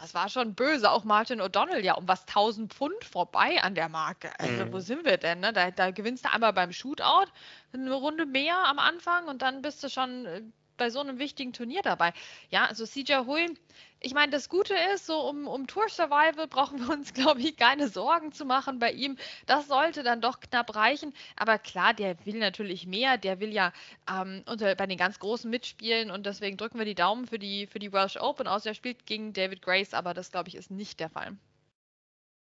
das 0.00 0.14
war 0.14 0.28
schon 0.28 0.54
böse. 0.54 0.90
Auch 0.90 1.04
Martin 1.04 1.40
O'Donnell 1.40 1.80
ja 1.80 1.94
um 1.94 2.06
was 2.06 2.20
1000 2.22 2.72
Pfund 2.72 3.04
vorbei 3.04 3.60
an 3.62 3.74
der 3.74 3.88
Marke. 3.88 4.30
Also, 4.38 4.64
mhm. 4.64 4.72
wo 4.72 4.78
sind 4.78 5.04
wir 5.04 5.16
denn? 5.16 5.40
Ne? 5.40 5.52
Da, 5.52 5.70
da, 5.70 5.90
gewinnst 5.90 6.24
du 6.24 6.32
einmal 6.32 6.52
beim 6.52 6.72
Shootout 6.72 7.26
eine 7.72 7.92
Runde 7.92 8.24
mehr 8.24 8.56
am 8.66 8.78
Anfang 8.78 9.26
und 9.26 9.42
dann 9.42 9.60
bist 9.62 9.82
du 9.82 9.88
schon 9.88 10.26
äh, 10.26 10.42
bei 10.78 10.90
so 10.90 11.00
einem 11.00 11.18
wichtigen 11.18 11.52
Turnier 11.52 11.82
dabei. 11.82 12.12
Ja, 12.50 12.64
also 12.64 12.86
CJ 12.86 13.26
Hui, 13.26 13.54
ich 14.00 14.14
meine, 14.14 14.30
das 14.30 14.48
Gute 14.48 14.74
ist, 14.94 15.06
so 15.06 15.20
um, 15.28 15.46
um 15.46 15.66
Tour 15.66 15.88
Survival 15.88 16.46
brauchen 16.46 16.78
wir 16.80 16.90
uns, 16.90 17.12
glaube 17.14 17.40
ich, 17.40 17.56
keine 17.56 17.88
Sorgen 17.88 18.32
zu 18.32 18.44
machen 18.44 18.78
bei 18.78 18.92
ihm. 18.92 19.16
Das 19.46 19.68
sollte 19.68 20.02
dann 20.02 20.20
doch 20.20 20.40
knapp 20.40 20.74
reichen. 20.74 21.12
Aber 21.36 21.58
klar, 21.58 21.94
der 21.94 22.16
will 22.24 22.38
natürlich 22.38 22.86
mehr. 22.86 23.18
Der 23.18 23.40
will 23.40 23.52
ja 23.52 23.72
ähm, 24.10 24.42
unter, 24.46 24.74
bei 24.74 24.86
den 24.86 24.98
ganz 24.98 25.18
Großen 25.18 25.50
mitspielen 25.50 26.10
und 26.10 26.26
deswegen 26.26 26.56
drücken 26.56 26.78
wir 26.78 26.86
die 26.86 26.94
Daumen 26.94 27.26
für 27.26 27.38
die, 27.38 27.66
für 27.66 27.78
die 27.78 27.92
Welsh 27.92 28.16
Open 28.16 28.46
aus. 28.46 28.64
Er 28.66 28.74
spielt 28.74 29.04
gegen 29.06 29.32
David 29.32 29.62
Grace, 29.62 29.94
aber 29.94 30.14
das, 30.14 30.30
glaube 30.30 30.48
ich, 30.48 30.54
ist 30.54 30.70
nicht 30.70 31.00
der 31.00 31.10
Fall. 31.10 31.36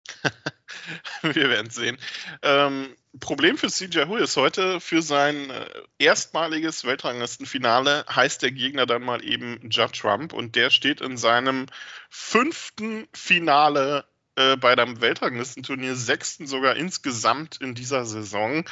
Wir 1.22 1.50
werden 1.50 1.70
sehen. 1.70 1.98
Ähm, 2.42 2.96
Problem 3.20 3.58
für 3.58 3.68
CJ 3.68 4.06
Hui 4.08 4.22
ist 4.22 4.38
heute, 4.38 4.80
für 4.80 5.02
sein 5.02 5.50
äh, 5.50 5.66
erstmaliges 6.00 6.86
Weltranglistenfinale 6.86 8.06
heißt 8.10 8.42
der 8.42 8.52
Gegner 8.52 8.86
dann 8.86 9.04
mal 9.04 9.24
eben 9.24 9.70
Judd 9.70 9.94
Trump 9.94 10.34
und 10.34 10.56
der 10.56 10.70
steht 10.70 11.02
in 11.02 11.18
seinem 11.18 11.68
fünften 12.10 13.08
Finale 13.14 14.06
äh, 14.36 14.56
bei 14.58 14.72
einem 14.72 15.02
Weltranglistenturnier, 15.02 15.96
sechsten 15.96 16.48
sogar 16.48 16.76
insgesamt 16.76 17.60
in 17.62 17.76
dieser 17.76 18.06
Saison. 18.06 18.66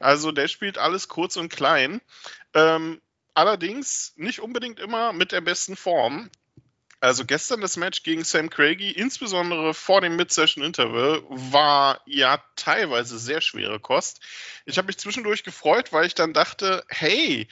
Also 0.00 0.32
der 0.32 0.48
spielt 0.48 0.78
alles 0.78 1.08
kurz 1.08 1.36
und 1.36 1.48
klein. 1.48 2.00
Ähm, 2.54 3.00
allerdings 3.34 4.12
nicht 4.16 4.40
unbedingt 4.40 4.80
immer 4.80 5.12
mit 5.12 5.32
der 5.32 5.40
besten 5.40 5.76
Form. 5.76 6.28
Also 7.02 7.24
gestern 7.24 7.60
das 7.60 7.76
Match 7.76 8.04
gegen 8.04 8.22
Sam 8.22 8.48
Craigie, 8.48 8.92
insbesondere 8.92 9.74
vor 9.74 10.00
dem 10.00 10.14
Mid-Session-Interval, 10.14 11.24
war 11.28 12.00
ja 12.06 12.40
teilweise 12.54 13.18
sehr 13.18 13.40
schwere 13.40 13.80
Kost. 13.80 14.20
Ich 14.66 14.78
habe 14.78 14.86
mich 14.86 14.98
zwischendurch 14.98 15.42
gefreut, 15.42 15.92
weil 15.92 16.06
ich 16.06 16.14
dann 16.14 16.32
dachte, 16.32 16.84
hey, 16.86 17.48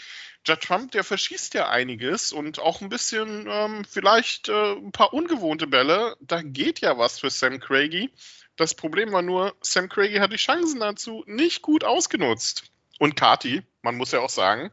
Judd 0.46 0.60
Trump, 0.60 0.92
der 0.92 1.02
verschießt 1.02 1.54
ja 1.54 1.68
einiges 1.68 2.32
und 2.32 2.60
auch 2.60 2.80
ein 2.80 2.90
bisschen 2.90 3.48
ähm, 3.50 3.84
vielleicht 3.84 4.48
äh, 4.48 4.74
ein 4.74 4.92
paar 4.92 5.12
ungewohnte 5.12 5.66
Bälle. 5.66 6.16
Da 6.20 6.42
geht 6.42 6.78
ja 6.78 6.96
was 6.96 7.18
für 7.18 7.30
Sam 7.30 7.58
Craigie. 7.58 8.08
Das 8.54 8.76
Problem 8.76 9.10
war 9.10 9.22
nur, 9.22 9.56
Sam 9.62 9.88
Craigie 9.88 10.20
hat 10.20 10.32
die 10.32 10.36
Chancen 10.36 10.78
dazu 10.78 11.24
nicht 11.26 11.60
gut 11.60 11.82
ausgenutzt. 11.82 12.70
Und 13.00 13.16
Kati, 13.16 13.64
man 13.82 13.96
muss 13.96 14.12
ja 14.12 14.20
auch 14.20 14.30
sagen, 14.30 14.70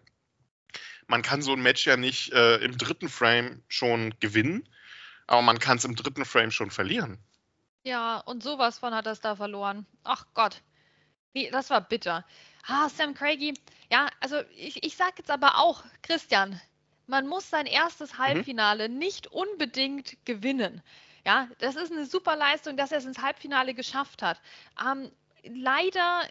man 1.07 1.21
kann 1.21 1.41
so 1.41 1.53
ein 1.53 1.61
Match 1.61 1.85
ja 1.87 1.97
nicht 1.97 2.31
äh, 2.33 2.57
im 2.57 2.77
dritten 2.77 3.09
Frame 3.09 3.63
schon 3.67 4.13
gewinnen, 4.19 4.67
aber 5.25 5.41
man 5.41 5.59
kann 5.59 5.77
es 5.77 5.85
im 5.85 5.95
dritten 5.95 6.25
Frame 6.25 6.51
schon 6.51 6.71
verlieren. 6.71 7.17
Ja, 7.83 8.17
und 8.19 8.43
sowas 8.43 8.79
von 8.79 8.93
hat 8.93 9.05
er 9.05 9.13
es 9.13 9.21
da 9.21 9.35
verloren. 9.35 9.85
Ach 10.03 10.25
Gott. 10.33 10.61
Nee, 11.33 11.49
das 11.51 11.69
war 11.69 11.81
bitter. 11.81 12.25
Ah, 12.65 12.89
Sam 12.89 13.13
Craigie. 13.13 13.53
Ja, 13.89 14.09
also 14.19 14.41
ich, 14.57 14.83
ich 14.83 14.97
sage 14.97 15.15
jetzt 15.19 15.31
aber 15.31 15.57
auch, 15.57 15.83
Christian, 16.01 16.59
man 17.05 17.27
muss 17.27 17.49
sein 17.49 17.65
erstes 17.65 18.13
mhm. 18.13 18.17
Halbfinale 18.17 18.89
mhm. 18.89 18.97
nicht 18.97 19.27
unbedingt 19.27 20.17
gewinnen. 20.25 20.81
Ja, 21.25 21.47
das 21.59 21.75
ist 21.75 21.91
eine 21.91 22.05
super 22.05 22.35
Leistung, 22.35 22.77
dass 22.77 22.91
er 22.91 22.99
es 22.99 23.05
ins 23.05 23.21
Halbfinale 23.21 23.73
geschafft 23.73 24.21
hat. 24.21 24.41
Ähm, 24.85 25.11
leider 25.43 26.23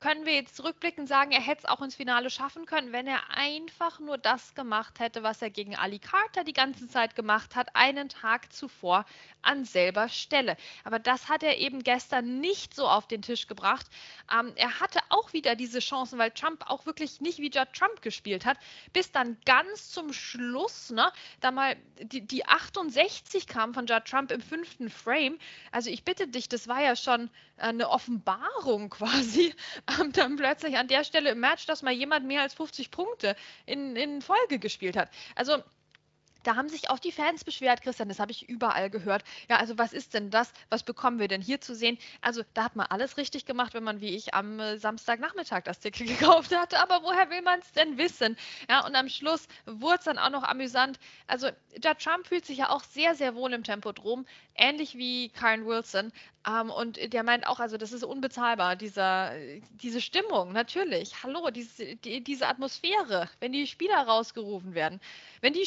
können 0.00 0.26
wir 0.26 0.34
jetzt 0.34 0.54
zurückblickend 0.56 1.08
sagen, 1.08 1.32
er 1.32 1.40
hätte 1.40 1.62
es 1.62 1.68
auch 1.68 1.82
ins 1.82 1.96
Finale 1.96 2.30
schaffen 2.30 2.66
können, 2.66 2.92
wenn 2.92 3.06
er 3.06 3.30
einfach 3.30 3.98
nur 3.98 4.16
das 4.16 4.54
gemacht 4.54 5.00
hätte, 5.00 5.22
was 5.22 5.42
er 5.42 5.50
gegen 5.50 5.76
Ali 5.76 5.98
Carter 5.98 6.44
die 6.44 6.52
ganze 6.52 6.88
Zeit 6.88 7.16
gemacht 7.16 7.56
hat, 7.56 7.74
einen 7.74 8.08
Tag 8.08 8.52
zuvor 8.52 9.04
an 9.42 9.64
selber 9.64 10.08
Stelle. 10.08 10.56
Aber 10.84 10.98
das 10.98 11.28
hat 11.28 11.42
er 11.42 11.58
eben 11.58 11.82
gestern 11.82 12.40
nicht 12.40 12.74
so 12.74 12.86
auf 12.86 13.08
den 13.08 13.22
Tisch 13.22 13.46
gebracht. 13.46 13.86
Ähm, 14.32 14.52
er 14.56 14.80
hatte 14.80 15.00
auch 15.08 15.32
wieder 15.32 15.56
diese 15.56 15.80
Chancen, 15.80 16.18
weil 16.18 16.30
Trump 16.30 16.64
auch 16.68 16.86
wirklich 16.86 17.20
nicht 17.20 17.38
wie 17.38 17.50
Judd 17.50 17.72
Trump 17.72 18.02
gespielt 18.02 18.46
hat, 18.46 18.58
bis 18.92 19.10
dann 19.10 19.36
ganz 19.44 19.90
zum 19.90 20.12
Schluss, 20.12 20.90
ne, 20.90 21.10
da 21.40 21.50
mal 21.50 21.76
die, 22.00 22.20
die 22.20 22.46
68 22.46 23.46
kam 23.46 23.74
von 23.74 23.86
Judd 23.86 24.04
Trump 24.04 24.30
im 24.30 24.40
fünften 24.40 24.90
Frame. 24.90 25.38
Also 25.72 25.90
ich 25.90 26.04
bitte 26.04 26.28
dich, 26.28 26.48
das 26.48 26.68
war 26.68 26.82
ja 26.82 26.94
schon 26.94 27.30
eine 27.56 27.90
Offenbarung 27.90 28.90
quasi, 28.90 29.54
ähm, 30.00 30.12
dann 30.12 30.36
plötzlich 30.36 30.76
an 30.76 30.88
der 30.88 31.04
Stelle 31.04 31.30
im 31.30 31.40
Match, 31.40 31.66
dass 31.66 31.82
mal 31.82 31.92
jemand 31.92 32.26
mehr 32.26 32.42
als 32.42 32.54
50 32.54 32.90
Punkte 32.90 33.36
in, 33.66 33.96
in 33.96 34.22
Folge 34.22 34.58
gespielt 34.58 34.96
hat. 34.96 35.10
Also 35.34 35.62
da 36.42 36.56
haben 36.56 36.68
sich 36.68 36.90
auch 36.90 36.98
die 36.98 37.12
Fans 37.12 37.44
beschwert, 37.44 37.82
Christian, 37.82 38.08
das 38.08 38.20
habe 38.20 38.32
ich 38.32 38.48
überall 38.48 38.90
gehört. 38.90 39.24
Ja, 39.48 39.56
also 39.56 39.78
was 39.78 39.92
ist 39.92 40.14
denn 40.14 40.30
das? 40.30 40.52
Was 40.70 40.82
bekommen 40.82 41.18
wir 41.18 41.28
denn 41.28 41.42
hier 41.42 41.60
zu 41.60 41.74
sehen? 41.74 41.98
Also 42.20 42.42
da 42.54 42.64
hat 42.64 42.76
man 42.76 42.86
alles 42.86 43.16
richtig 43.16 43.44
gemacht, 43.44 43.74
wenn 43.74 43.84
man 43.84 44.00
wie 44.00 44.14
ich 44.14 44.34
am 44.34 44.60
äh, 44.60 44.78
Samstagnachmittag 44.78 45.64
das 45.64 45.80
Ticket 45.80 46.06
gekauft 46.18 46.54
hatte. 46.54 46.78
Aber 46.78 47.02
woher 47.02 47.30
will 47.30 47.42
man 47.42 47.60
es 47.60 47.72
denn 47.72 47.98
wissen? 47.98 48.36
Ja, 48.68 48.86
und 48.86 48.94
am 48.94 49.08
Schluss 49.08 49.46
wurde 49.66 49.98
es 49.98 50.04
dann 50.04 50.18
auch 50.18 50.30
noch 50.30 50.44
amüsant. 50.44 50.98
Also 51.26 51.48
Judd 51.82 51.98
Trump 51.98 52.26
fühlt 52.26 52.46
sich 52.46 52.58
ja 52.58 52.70
auch 52.70 52.82
sehr, 52.82 53.14
sehr 53.14 53.34
wohl 53.34 53.52
im 53.52 53.64
Tempodrom, 53.64 54.26
ähnlich 54.54 54.96
wie 54.96 55.30
Karen 55.30 55.66
Wilson. 55.66 56.12
Ähm, 56.46 56.70
und 56.70 57.12
der 57.12 57.22
meint 57.22 57.46
auch, 57.46 57.60
also 57.60 57.76
das 57.76 57.92
ist 57.92 58.04
unbezahlbar, 58.04 58.76
dieser, 58.76 59.32
diese 59.82 60.00
Stimmung, 60.00 60.52
natürlich. 60.52 61.22
Hallo, 61.22 61.50
diese, 61.50 61.96
die, 61.96 62.22
diese 62.22 62.46
Atmosphäre, 62.46 63.28
wenn 63.40 63.52
die 63.52 63.66
Spieler 63.66 63.98
rausgerufen 63.98 64.74
werden, 64.74 65.00
wenn 65.40 65.52
die 65.52 65.66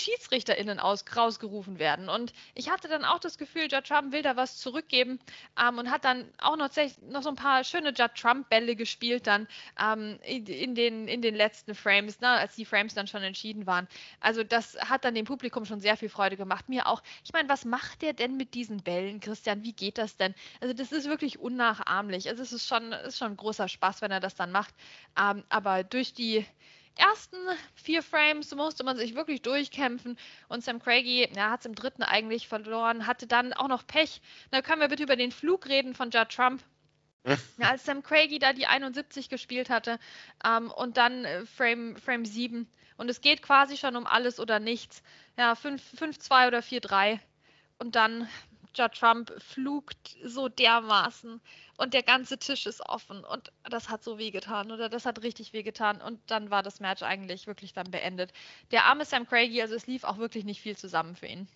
SchiedsrichterInnen 0.62 0.80
aus, 0.80 1.06
rausgerufen 1.16 1.80
werden. 1.80 2.10
Und 2.10 2.34
ich 2.56 2.70
hatte 2.70 2.88
dann 2.88 3.06
auch 3.06 3.20
das 3.20 3.38
Gefühl, 3.38 3.68
Judd 3.72 3.86
Trump 3.86 4.14
will 4.14 4.22
da 4.22 4.36
was 4.36 4.58
zurückgeben 4.58 5.20
ähm, 5.60 5.78
und 5.78 5.92
hat 5.92 6.06
dann 6.06 6.26
auch 6.40 6.56
noch, 6.58 6.70
noch 7.10 7.24
so 7.24 7.30
ein 7.30 7.36
paar 7.36 7.64
schöne 7.64 7.90
Judd 7.90 8.16
Trump-Bälle 8.16 8.76
gespielt 8.76 9.28
dann 9.28 9.48
ähm, 9.80 10.20
in, 10.24 10.76
den, 10.76 11.08
in 11.08 11.22
den 11.22 11.36
letzten 11.36 11.76
Frames, 11.76 12.20
ne, 12.22 12.30
als 12.30 12.56
die 12.56 12.66
Frames 12.66 12.94
dann 12.94 13.08
schon 13.08 13.24
entschieden 13.24 13.66
waren. 13.66 13.88
Also 14.20 14.44
das 14.44 14.78
hat 14.78 15.06
dann 15.06 15.16
dem 15.16 15.26
Publikum 15.26 15.66
schon 15.66 15.80
sehr 15.80 15.98
viel 15.98 16.10
Freude 16.10 16.38
gemacht. 16.38 16.70
Mir 16.70 16.88
auch. 16.88 17.02
Ich 17.24 17.34
meine, 17.34 17.50
was 17.50 17.66
macht 17.66 18.02
der 18.02 18.14
denn 18.14 18.38
mit 18.38 18.54
diesen 18.54 18.84
Bällen, 18.84 19.20
Christian? 19.20 19.64
Wie 19.64 19.74
geht 19.74 19.98
das 19.98 20.18
denn? 20.18 20.34
Also 20.60 20.74
das 20.74 20.92
ist 20.92 21.08
wirklich 21.08 21.40
unnachahmlich. 21.40 22.30
Also 22.30 22.44
es 22.44 22.54
ist 22.54 22.68
schon, 22.68 22.92
ist 22.92 23.18
schon 23.18 23.32
ein 23.32 23.38
großer 23.38 23.68
Spaß, 23.68 24.02
wenn 24.02 24.12
er 24.12 24.20
das 24.20 24.36
dann 24.36 24.52
macht. 24.52 24.74
Ähm, 25.20 25.44
aber 25.50 25.84
durch 25.84 26.14
die 26.14 26.46
ersten 26.96 27.38
vier 27.76 28.04
Frames 28.04 28.54
musste 28.56 28.84
man 28.84 28.98
sich 28.98 29.16
wirklich 29.16 29.42
durchkämpfen 29.42 30.18
und 30.48 30.64
Sam 30.64 30.80
Craigie, 30.80 31.28
ja, 31.36 31.52
hat 31.52 31.62
es 31.62 31.66
im 31.66 31.76
dritten 31.76 32.04
eigentlich 32.04 32.48
verloren, 32.48 33.08
hatte 33.08 33.28
dann 33.28 33.54
auch 33.54 33.68
noch 33.68 33.86
Pech. 33.86 34.22
Da 34.52 34.62
können 34.62 34.82
wir 34.82 34.88
bitte 34.88 35.04
über 35.04 35.16
den 35.16 35.32
Flug 35.32 35.68
reden 35.68 35.94
von 35.94 36.12
Judd 36.12 36.30
Trump. 36.30 36.64
Ja, 37.26 37.36
als 37.70 37.86
Sam 37.86 38.04
Craigie 38.04 38.40
da 38.40 38.54
die 38.54 38.68
71 38.68 39.30
gespielt 39.30 39.70
hatte 39.70 40.00
ähm, 40.44 40.72
und 40.72 40.98
dann 40.98 41.26
äh, 41.26 41.46
Frame, 41.46 41.96
Frame 41.98 42.26
7 42.26 42.68
und 42.98 43.10
es 43.10 43.22
geht 43.22 43.42
quasi 43.42 43.78
schon 43.78 43.96
um 43.96 44.08
alles 44.08 44.40
oder 44.40 44.60
nichts. 44.60 45.04
Ja, 45.38 45.54
5-2 45.54 46.48
oder 46.48 46.60
4-3 46.60 47.20
und 47.80 47.96
dann 47.96 48.28
Judd 48.74 48.94
Trump 48.94 49.34
flugt 49.42 50.16
so 50.24 50.48
dermaßen 50.48 51.42
und 51.78 51.94
der 51.94 52.04
ganze 52.04 52.38
Tisch 52.38 52.66
ist 52.66 52.82
offen 52.82 53.24
und 53.24 53.52
das 53.64 53.90
hat 53.90 54.04
so 54.04 54.18
wehgetan 54.18 54.72
oder 54.72 54.90
das 54.90 55.06
hat 55.06 55.24
richtig 55.24 55.54
wehgetan 55.54 56.02
und 56.02 56.20
dann 56.28 56.50
war 56.50 56.64
das 56.64 56.80
Match 56.80 57.04
eigentlich 57.04 57.48
wirklich 57.48 57.74
dann 57.74 57.92
beendet. 57.92 58.32
Der 58.72 58.86
arme 58.86 59.06
Sam 59.06 59.28
Craigie, 59.28 59.62
also 59.62 59.76
es 59.76 59.88
lief 59.88 60.04
auch 60.04 60.18
wirklich 60.18 60.46
nicht 60.46 60.62
viel 60.62 60.78
zusammen 60.78 61.16
für 61.16 61.28
ihn. 61.28 61.48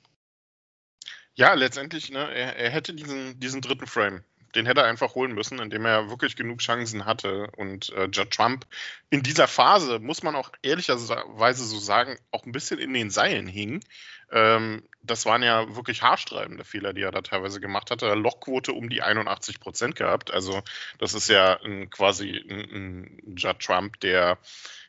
Ja, 1.36 1.54
letztendlich, 1.54 2.10
ne, 2.12 2.32
er, 2.34 2.56
er 2.56 2.70
hätte 2.70 2.94
diesen, 2.94 3.40
diesen 3.40 3.62
dritten 3.62 3.88
Frame 3.88 4.24
den 4.56 4.66
hätte 4.66 4.82
er 4.82 4.88
einfach 4.88 5.16
holen 5.16 5.34
müssen, 5.34 5.60
indem 5.60 5.86
er 5.86 6.10
wirklich 6.10 6.36
genug 6.36 6.60
Chancen 6.60 7.06
hatte. 7.06 7.48
Und 7.58 7.90
äh, 7.94 8.06
Judd 8.06 8.32
Trump 8.32 8.66
in 9.10 9.22
dieser 9.22 9.48
Phase, 9.48 10.00
muss 10.00 10.24
man 10.24 10.36
auch 10.36 10.52
ehrlicherweise 10.62 11.66
so 11.66 11.80
sagen, 11.80 12.18
auch 12.32 12.46
ein 12.46 12.52
bisschen 12.52 12.80
in 12.80 12.94
den 12.94 13.10
Seilen 13.10 13.48
hing. 13.48 13.84
Ähm, 14.32 14.84
das 15.04 15.26
waren 15.26 15.44
ja 15.44 15.76
wirklich 15.76 16.02
haarstreibende 16.02 16.64
Fehler, 16.64 16.94
die 16.94 17.02
er 17.02 17.12
da 17.12 17.22
teilweise 17.22 17.60
gemacht 17.60 17.92
hatte. 17.92 18.14
Lochquote 18.16 18.74
um 18.74 18.90
die 18.90 19.02
81 19.02 19.60
Prozent 19.60 19.96
gehabt. 19.96 20.32
Also 20.32 20.64
das 20.98 21.14
ist 21.14 21.30
ja 21.30 21.60
ein, 21.62 21.90
quasi 21.90 22.44
ein, 22.50 23.20
ein 23.26 23.36
Judd 23.38 23.60
Trump, 23.60 24.00
der 24.00 24.40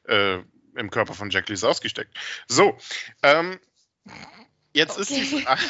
äh, 0.05 0.39
im 0.77 0.91
Körper 0.91 1.15
von 1.15 1.31
Jack 1.31 1.49
Lee 1.49 1.59
ausgesteckt. 1.63 2.17
So, 2.49 2.79
ähm, 3.23 3.59
jetzt 4.73 4.93
okay. 4.93 5.01
ist 5.03 5.11
die 5.11 5.43
Frage. 5.43 5.63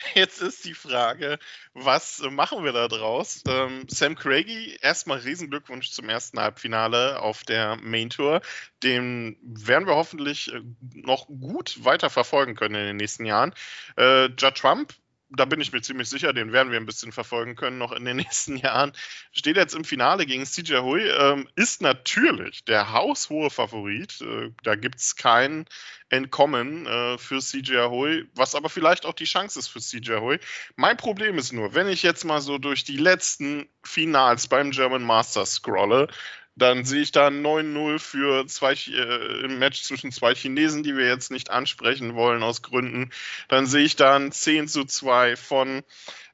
Jetzt 0.14 0.40
ist 0.40 0.64
die 0.64 0.74
Frage, 0.74 1.38
was 1.74 2.20
machen 2.30 2.64
wir 2.64 2.72
da 2.72 2.88
draus? 2.88 3.42
Ähm, 3.46 3.86
Sam 3.88 4.14
Craigie, 4.14 4.76
erstmal 4.80 5.18
Riesenglückwunsch 5.18 5.90
zum 5.90 6.08
ersten 6.08 6.40
Halbfinale 6.40 7.20
auf 7.20 7.42
der 7.44 7.76
Main 7.76 8.10
Tour. 8.10 8.40
Den 8.82 9.36
werden 9.42 9.86
wir 9.86 9.96
hoffentlich 9.96 10.52
äh, 10.52 10.60
noch 10.94 11.26
gut 11.26 11.84
weiter 11.84 12.10
verfolgen 12.10 12.54
können 12.54 12.76
in 12.76 12.86
den 12.86 12.96
nächsten 12.96 13.24
Jahren. 13.24 13.54
Äh, 13.96 14.26
Judd 14.26 14.56
Trump 14.56 14.94
da 15.30 15.44
bin 15.44 15.60
ich 15.60 15.72
mir 15.72 15.80
ziemlich 15.80 16.08
sicher, 16.08 16.32
den 16.32 16.52
werden 16.52 16.72
wir 16.72 16.78
ein 16.78 16.86
bisschen 16.86 17.12
verfolgen 17.12 17.56
können 17.56 17.78
noch 17.78 17.92
in 17.92 18.04
den 18.04 18.16
nächsten 18.18 18.56
Jahren. 18.56 18.92
Steht 19.32 19.56
jetzt 19.56 19.74
im 19.74 19.84
Finale 19.84 20.26
gegen 20.26 20.44
CJ 20.44 20.78
Hui, 20.78 21.02
ähm, 21.02 21.48
ist 21.56 21.82
natürlich 21.82 22.64
der 22.64 22.92
haushohe 22.92 23.50
Favorit. 23.50 24.20
Äh, 24.20 24.50
da 24.62 24.74
gibt 24.74 25.00
es 25.00 25.16
kein 25.16 25.66
Entkommen 26.08 26.86
äh, 26.86 27.18
für 27.18 27.38
CJ 27.38 27.88
Hui, 27.88 28.28
was 28.34 28.54
aber 28.54 28.68
vielleicht 28.68 29.06
auch 29.06 29.14
die 29.14 29.24
Chance 29.24 29.58
ist 29.58 29.68
für 29.68 29.80
CJ 29.80 30.16
Hui. 30.20 30.40
Mein 30.76 30.96
Problem 30.96 31.38
ist 31.38 31.52
nur, 31.52 31.74
wenn 31.74 31.88
ich 31.88 32.02
jetzt 32.02 32.24
mal 32.24 32.40
so 32.40 32.58
durch 32.58 32.82
die 32.84 32.96
letzten 32.96 33.68
Finals 33.84 34.48
beim 34.48 34.72
German 34.72 35.02
Masters 35.02 35.54
scrolle, 35.54 36.08
dann 36.56 36.84
sehe 36.84 37.02
ich 37.02 37.12
da 37.12 37.28
9-0 37.28 37.98
für 37.98 38.46
zwei, 38.46 38.72
äh, 38.72 39.44
im 39.44 39.58
Match 39.58 39.82
zwischen 39.82 40.12
zwei 40.12 40.34
Chinesen, 40.34 40.82
die 40.82 40.96
wir 40.96 41.06
jetzt 41.06 41.30
nicht 41.30 41.50
ansprechen 41.50 42.14
wollen 42.14 42.42
aus 42.42 42.62
Gründen. 42.62 43.10
Dann 43.48 43.66
sehe 43.66 43.84
ich 43.84 43.96
da 43.96 44.16
ein 44.16 44.32
10 44.32 44.68
zu 44.68 44.84
2 44.84 45.36
von 45.36 45.82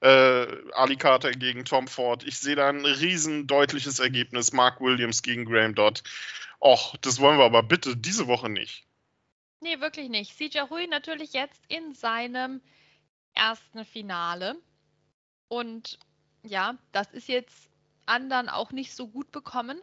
äh, 0.00 0.46
Ali 0.72 0.96
Carter 0.96 1.32
gegen 1.32 1.64
Tom 1.64 1.86
Ford. 1.86 2.24
Ich 2.24 2.38
sehe 2.38 2.56
da 2.56 2.68
ein 2.68 2.84
riesen 2.84 3.46
deutliches 3.46 3.98
Ergebnis. 3.98 4.52
Mark 4.52 4.80
Williams 4.80 5.22
gegen 5.22 5.44
Graham 5.44 5.74
Dodd. 5.74 6.02
Och, 6.60 6.96
das 7.02 7.20
wollen 7.20 7.38
wir 7.38 7.44
aber 7.44 7.62
bitte 7.62 7.96
diese 7.96 8.26
Woche 8.26 8.48
nicht. 8.48 8.84
Nee, 9.60 9.80
wirklich 9.80 10.08
nicht. 10.08 10.36
CJ 10.36 10.70
Hui 10.70 10.86
natürlich 10.86 11.32
jetzt 11.32 11.62
in 11.68 11.94
seinem 11.94 12.60
ersten 13.34 13.84
Finale. 13.84 14.56
Und 15.48 15.98
ja, 16.42 16.76
das 16.92 17.12
ist 17.12 17.28
jetzt 17.28 17.68
anderen 18.06 18.48
auch 18.48 18.72
nicht 18.72 18.94
so 18.94 19.08
gut 19.08 19.30
bekommen. 19.32 19.80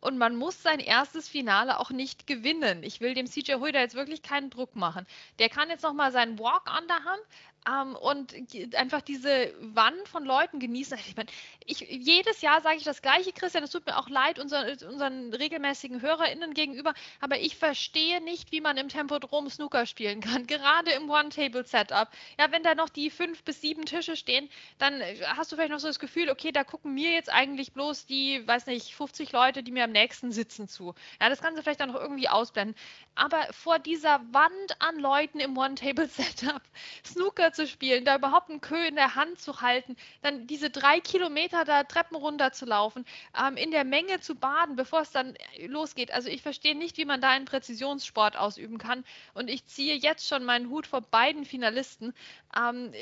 Und 0.00 0.18
man 0.18 0.36
muss 0.36 0.62
sein 0.62 0.78
erstes 0.78 1.28
Finale 1.28 1.80
auch 1.80 1.90
nicht 1.90 2.26
gewinnen. 2.26 2.82
Ich 2.82 3.00
will 3.00 3.14
dem 3.14 3.26
CJ 3.26 3.54
Hui 3.54 3.72
da 3.72 3.80
jetzt 3.80 3.94
wirklich 3.94 4.22
keinen 4.22 4.50
Druck 4.50 4.76
machen. 4.76 5.06
Der 5.38 5.48
kann 5.48 5.70
jetzt 5.70 5.82
nochmal 5.82 6.12
seinen 6.12 6.38
Walk-On 6.38 6.86
da 6.86 7.02
haben, 7.04 7.20
ähm, 7.68 7.96
und 7.96 8.34
einfach 8.76 9.02
diese 9.02 9.52
Wand 9.60 10.08
von 10.08 10.24
Leuten 10.24 10.58
genießen. 10.58 10.98
Ich 11.08 11.16
meine, 11.16 11.28
ich, 11.64 11.80
jedes 11.80 12.40
Jahr 12.40 12.60
sage 12.60 12.76
ich 12.76 12.84
das 12.84 13.02
Gleiche, 13.02 13.32
Christian, 13.32 13.64
es 13.64 13.70
tut 13.70 13.86
mir 13.86 13.98
auch 13.98 14.08
leid 14.08 14.38
unseren, 14.38 14.68
unseren 14.88 15.34
regelmäßigen 15.34 16.00
HörerInnen 16.00 16.54
gegenüber, 16.54 16.94
aber 17.20 17.38
ich 17.40 17.56
verstehe 17.56 18.20
nicht, 18.22 18.52
wie 18.52 18.60
man 18.60 18.76
im 18.76 18.88
Tempodrom 18.88 19.50
Snooker 19.50 19.86
spielen 19.86 20.20
kann, 20.20 20.46
gerade 20.46 20.92
im 20.92 21.10
One-Table-Setup. 21.10 22.08
Ja, 22.38 22.52
wenn 22.52 22.62
da 22.62 22.74
noch 22.74 22.88
die 22.88 23.10
fünf 23.10 23.42
bis 23.42 23.60
sieben 23.60 23.84
Tische 23.84 24.16
stehen, 24.16 24.48
dann 24.78 25.02
hast 25.36 25.50
du 25.50 25.56
vielleicht 25.56 25.72
noch 25.72 25.80
so 25.80 25.88
das 25.88 25.98
Gefühl, 25.98 26.30
okay, 26.30 26.52
da 26.52 26.64
gucken 26.64 26.94
mir 26.94 27.12
jetzt 27.12 27.32
eigentlich 27.32 27.72
bloß 27.72 28.06
die, 28.06 28.46
weiß 28.46 28.66
nicht, 28.66 28.94
50 28.94 29.32
Leute, 29.32 29.62
die 29.62 29.72
mir 29.72 29.84
am 29.84 29.92
nächsten 29.92 30.30
sitzen 30.30 30.68
zu. 30.68 30.94
Ja, 31.20 31.28
das 31.28 31.40
kannst 31.40 31.58
du 31.58 31.62
vielleicht 31.62 31.80
dann 31.80 31.90
noch 31.90 32.00
irgendwie 32.00 32.28
ausblenden. 32.28 32.76
Aber 33.14 33.40
vor 33.50 33.78
dieser 33.78 34.20
Wand 34.32 34.76
an 34.80 34.98
Leuten 34.98 35.40
im 35.40 35.56
One-Table-Setup 35.56 36.62
Snooker 37.04 37.52
zu 37.56 37.66
spielen, 37.66 38.04
da 38.04 38.16
überhaupt 38.16 38.50
einen 38.50 38.60
Kö 38.60 38.76
in 38.76 38.94
der 38.94 39.14
Hand 39.14 39.40
zu 39.40 39.60
halten, 39.60 39.96
dann 40.22 40.46
diese 40.46 40.70
drei 40.70 41.00
Kilometer 41.00 41.64
da 41.64 41.82
Treppen 41.84 42.16
runter 42.16 42.52
zu 42.52 42.66
laufen, 42.66 43.04
ähm, 43.36 43.56
in 43.56 43.70
der 43.70 43.84
Menge 43.84 44.20
zu 44.20 44.34
baden, 44.36 44.76
bevor 44.76 45.00
es 45.00 45.10
dann 45.10 45.34
losgeht. 45.66 46.12
Also 46.12 46.28
ich 46.28 46.42
verstehe 46.42 46.76
nicht, 46.76 46.96
wie 46.98 47.04
man 47.04 47.20
da 47.20 47.30
einen 47.30 47.46
Präzisionssport 47.46 48.36
ausüben 48.36 48.78
kann. 48.78 49.04
Und 49.34 49.48
ich 49.48 49.66
ziehe 49.66 49.96
jetzt 49.96 50.28
schon 50.28 50.44
meinen 50.44 50.70
Hut 50.70 50.86
vor 50.86 51.00
beiden 51.00 51.44
Finalisten. 51.44 52.14
Ähm, 52.56 52.92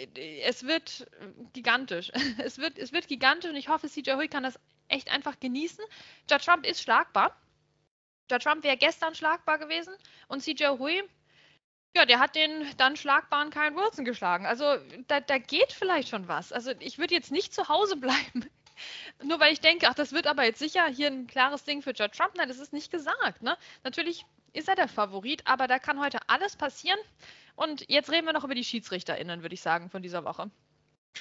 es 0.43 0.63
wird 0.67 1.07
gigantisch. 1.53 2.11
Es 2.45 2.59
wird, 2.59 2.79
es 2.79 2.93
wird 2.93 3.09
gigantisch 3.09 3.51
und 3.51 3.57
ich 3.57 3.69
hoffe, 3.69 3.89
CJ 3.89 4.13
Hui 4.13 4.29
kann 4.29 4.43
das 4.43 4.59
echt 4.89 5.11
einfach 5.11 5.39
genießen. 5.41 5.85
Ja 6.31 6.39
Trump 6.39 6.67
ist 6.67 6.83
schlagbar. 6.83 7.37
Ja 8.31 8.39
Trump 8.39 8.65
wäre 8.65 8.77
gestern 8.77 9.15
schlagbar 9.15 9.59
gewesen 9.59 9.95
und 10.29 10.43
CJ 10.43 10.67
Hui, 10.79 11.03
ja, 11.95 12.07
der 12.07 12.19
hat 12.19 12.35
den 12.35 12.67
dann 12.77 12.97
schlagbaren 12.97 13.51
Kyle 13.51 13.75
Wilson 13.77 14.05
geschlagen. 14.05 14.47
Also 14.47 14.65
da, 15.07 15.21
da 15.21 15.39
geht 15.39 15.73
vielleicht 15.73 16.09
schon 16.09 16.29
was. 16.29 16.53
Also 16.53 16.73
ich 16.81 16.99
würde 16.99 17.15
jetzt 17.15 17.31
nicht 17.31 17.55
zu 17.55 17.69
Hause 17.69 17.97
bleiben. 17.99 18.51
Nur 19.23 19.39
weil 19.39 19.53
ich 19.53 19.61
denke, 19.61 19.89
ach, 19.89 19.95
das 19.95 20.13
wird 20.13 20.27
aber 20.27 20.45
jetzt 20.45 20.59
sicher 20.59 20.87
hier 20.87 21.07
ein 21.07 21.29
klares 21.29 21.65
Ding 21.65 21.83
für 21.83 21.93
Judd 21.93 22.13
Trump. 22.13 22.35
Nein, 22.37 22.49
das 22.49 22.59
ist 22.59 22.73
nicht 22.73 22.91
gesagt. 22.91 23.43
Ne? 23.43 23.57
Natürlich 23.85 24.27
ist 24.53 24.69
er 24.69 24.75
der 24.75 24.89
Favorit, 24.89 25.43
aber 25.47 25.69
da 25.69 25.79
kann 25.79 26.01
heute 26.01 26.19
alles 26.27 26.57
passieren. 26.57 26.99
Und 27.55 27.89
jetzt 27.89 28.11
reden 28.11 28.27
wir 28.27 28.33
noch 28.33 28.45
über 28.45 28.57
die 28.57 28.65
SchiedsrichterInnen, 28.65 29.43
würde 29.43 29.55
ich 29.55 29.63
sagen, 29.63 29.91
von 29.91 30.03
dieser 30.03 30.25
Woche. 30.25 30.51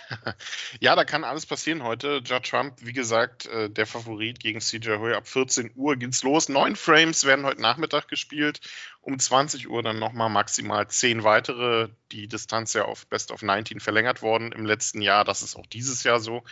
Ja, 0.79 0.95
da 0.95 1.05
kann 1.05 1.23
alles 1.23 1.45
passieren 1.45 1.83
heute. 1.83 2.21
Judd 2.23 2.49
Trump, 2.49 2.77
wie 2.81 2.93
gesagt, 2.93 3.45
äh, 3.45 3.69
der 3.69 3.85
Favorit 3.85 4.39
gegen 4.39 4.59
CJ 4.59 4.97
Hoy. 4.97 5.13
Ab 5.13 5.27
14 5.27 5.71
Uhr 5.75 5.95
geht's 5.95 6.23
los. 6.23 6.49
Neun 6.49 6.75
Frames 6.75 7.25
werden 7.25 7.45
heute 7.45 7.61
Nachmittag 7.61 8.07
gespielt. 8.07 8.59
Um 9.03 9.19
20 9.19 9.69
Uhr 9.69 9.83
dann 9.83 10.00
nochmal 10.00 10.29
maximal 10.29 10.88
zehn 10.88 11.24
weitere. 11.25 11.89
Die 12.13 12.27
Distanz 12.27 12.74
ja 12.74 12.86
auf 12.86 13.05
Best 13.07 13.31
of 13.31 13.41
19 13.41 13.81
verlängert 13.81 14.22
worden 14.22 14.53
im 14.53 14.65
letzten 14.65 15.01
Jahr. 15.01 15.25
Das 15.25 15.41
ist 15.41 15.57
auch 15.57 15.67
dieses 15.67 16.03
Jahr 16.03 16.22
so. 16.22 16.43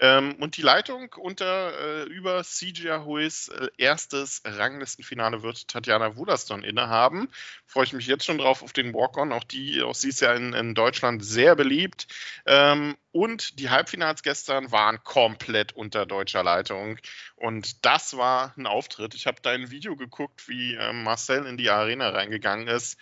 Ähm, 0.00 0.36
und 0.40 0.56
die 0.56 0.62
Leitung 0.62 1.12
unter 1.18 1.78
äh, 1.78 2.02
über 2.04 2.42
CJ 2.42 3.04
Huis 3.04 3.48
äh, 3.48 3.68
erstes 3.76 4.40
Ranglistenfinale 4.46 5.42
wird 5.42 5.68
Tatjana 5.68 6.16
Wulaston 6.16 6.64
innehaben. 6.64 7.28
Freue 7.66 7.84
ich 7.84 7.92
mich 7.92 8.06
jetzt 8.06 8.24
schon 8.24 8.38
drauf 8.38 8.62
auf 8.62 8.72
den 8.72 8.94
Walk-On. 8.94 9.30
Auch 9.32 9.44
die, 9.44 9.82
auch 9.82 9.94
sie 9.94 10.08
ist 10.08 10.22
ja 10.22 10.32
in, 10.32 10.54
in 10.54 10.74
Deutschland 10.74 11.22
sehr 11.22 11.54
beliebt. 11.54 12.06
Ähm, 12.46 12.96
und 13.12 13.58
die 13.58 13.68
Halbfinals 13.68 14.22
gestern 14.22 14.72
waren 14.72 15.04
komplett 15.04 15.74
unter 15.74 16.06
deutscher 16.06 16.42
Leitung. 16.42 16.98
Und 17.36 17.84
das 17.84 18.16
war 18.16 18.54
ein 18.56 18.66
Auftritt. 18.66 19.14
Ich 19.14 19.26
habe 19.26 19.42
dein 19.42 19.70
Video 19.70 19.96
geguckt, 19.96 20.48
wie 20.48 20.76
äh, 20.76 20.94
Marcel 20.94 21.44
in 21.44 21.58
die 21.58 21.68
Arena 21.68 21.89
reingegangen 21.98 22.68
ist. 22.68 22.98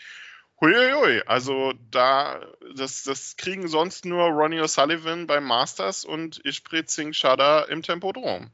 Huiuiui, 0.61 1.23
also 1.27 1.73
da, 1.91 2.45
das, 2.75 3.05
das 3.05 3.37
kriegen 3.37 3.69
sonst 3.69 4.05
nur 4.05 4.25
Ronnie 4.25 4.61
O'Sullivan 4.61 5.27
beim 5.27 5.45
Masters 5.45 6.05
und 6.05 6.45
Ishpreet 6.45 6.91
Singh 6.91 7.13
Shada 7.13 7.65
im 7.65 7.83
Tempodrom. 7.83 8.51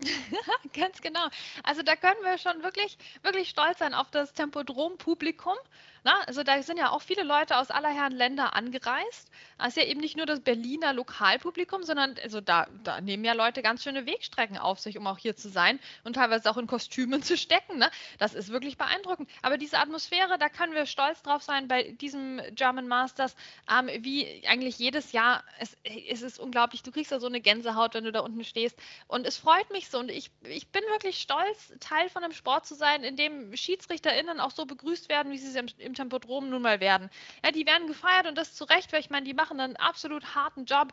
Ganz 0.72 1.00
genau. 1.00 1.28
Also 1.62 1.82
da 1.82 1.94
können 1.94 2.20
wir 2.22 2.38
schon 2.38 2.62
wirklich, 2.62 2.98
wirklich 3.22 3.48
stolz 3.48 3.78
sein 3.78 3.94
auf 3.94 4.10
das 4.10 4.32
Tempodrom-Publikum. 4.32 5.56
Na, 6.04 6.20
also 6.26 6.42
da 6.42 6.62
sind 6.62 6.76
ja 6.76 6.90
auch 6.90 7.00
viele 7.00 7.22
Leute 7.22 7.56
aus 7.56 7.70
aller 7.70 7.88
Herren 7.88 8.12
Länder 8.12 8.54
angereist. 8.54 9.30
Das 9.56 9.68
ist 9.68 9.76
ja 9.78 9.84
eben 9.84 10.00
nicht 10.00 10.18
nur 10.18 10.26
das 10.26 10.40
Berliner 10.40 10.92
Lokalpublikum, 10.92 11.82
sondern 11.82 12.16
also 12.22 12.42
da, 12.42 12.66
da 12.82 13.00
nehmen 13.00 13.24
ja 13.24 13.32
Leute 13.32 13.62
ganz 13.62 13.82
schöne 13.82 14.04
Wegstrecken 14.04 14.58
auf 14.58 14.78
sich, 14.78 14.98
um 14.98 15.06
auch 15.06 15.16
hier 15.16 15.34
zu 15.34 15.48
sein 15.48 15.80
und 16.02 16.16
teilweise 16.16 16.50
auch 16.50 16.58
in 16.58 16.66
Kostümen 16.66 17.22
zu 17.24 17.38
stecken. 17.38 17.78
Ne? 17.78 17.90
Das 18.18 18.34
ist 18.34 18.50
wirklich 18.50 18.76
beeindruckend. 18.76 19.30
Aber 19.40 19.56
diese 19.56 19.78
Atmosphäre, 19.78 20.36
da 20.38 20.50
können 20.50 20.74
wir 20.74 20.84
stolz 20.84 21.22
drauf 21.22 21.42
sein 21.42 21.68
bei 21.68 21.92
diesem 21.92 22.42
German 22.50 22.86
Masters, 22.86 23.34
ähm, 23.70 23.88
wie 24.04 24.46
eigentlich 24.46 24.78
jedes 24.78 25.12
Jahr. 25.12 25.42
Es, 25.58 25.74
es 25.84 26.20
ist 26.20 26.38
unglaublich. 26.38 26.82
Du 26.82 26.90
kriegst 26.90 27.12
ja 27.12 27.18
so 27.18 27.28
eine 27.28 27.40
Gänsehaut, 27.40 27.94
wenn 27.94 28.04
du 28.04 28.12
da 28.12 28.20
unten 28.20 28.44
stehst. 28.44 28.78
Und 29.06 29.26
es 29.26 29.38
freut 29.38 29.70
mich 29.70 29.88
so. 29.88 30.00
Und 30.00 30.10
ich, 30.10 30.30
ich 30.42 30.68
bin 30.68 30.82
wirklich 30.90 31.18
stolz, 31.18 31.72
Teil 31.80 32.10
von 32.10 32.22
einem 32.22 32.34
Sport 32.34 32.66
zu 32.66 32.74
sein, 32.74 33.04
in 33.04 33.16
dem 33.16 33.56
SchiedsrichterInnen 33.56 34.38
auch 34.38 34.50
so 34.50 34.66
begrüßt 34.66 35.08
werden, 35.08 35.32
wie 35.32 35.38
sie 35.38 35.58
im, 35.58 35.68
im 35.78 35.93
Tempodrom 35.94 36.48
nun 36.50 36.62
mal 36.62 36.80
werden. 36.80 37.10
Ja, 37.44 37.50
die 37.50 37.66
werden 37.66 37.86
gefeiert 37.86 38.26
und 38.26 38.36
das 38.36 38.54
zu 38.54 38.64
Recht, 38.64 38.92
weil 38.92 39.00
ich 39.00 39.10
meine, 39.10 39.26
die 39.26 39.34
machen 39.34 39.60
einen 39.60 39.76
absolut 39.76 40.34
harten 40.34 40.64
Job. 40.64 40.92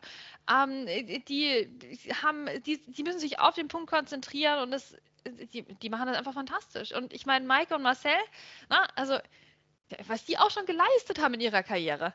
Ähm, 0.49 0.85
die 1.27 1.69
haben, 2.21 2.47
die, 2.65 2.83
die 2.85 3.03
müssen 3.03 3.19
sich 3.19 3.39
auf 3.39 3.55
den 3.55 3.67
Punkt 3.67 3.89
konzentrieren 3.89 4.59
und 4.59 4.71
das, 4.71 4.95
die, 5.53 5.63
die 5.63 5.89
machen 5.89 6.07
das 6.07 6.17
einfach 6.17 6.33
fantastisch. 6.33 6.93
Und 6.93 7.13
ich 7.13 7.25
meine, 7.25 7.45
Maike 7.45 7.75
und 7.75 7.83
Marcel, 7.83 8.11
na, 8.69 8.87
also 8.95 9.17
was 10.07 10.25
die 10.25 10.37
auch 10.37 10.51
schon 10.51 10.65
geleistet 10.65 11.19
haben 11.19 11.33
in 11.33 11.41
ihrer 11.41 11.63
Karriere 11.63 12.13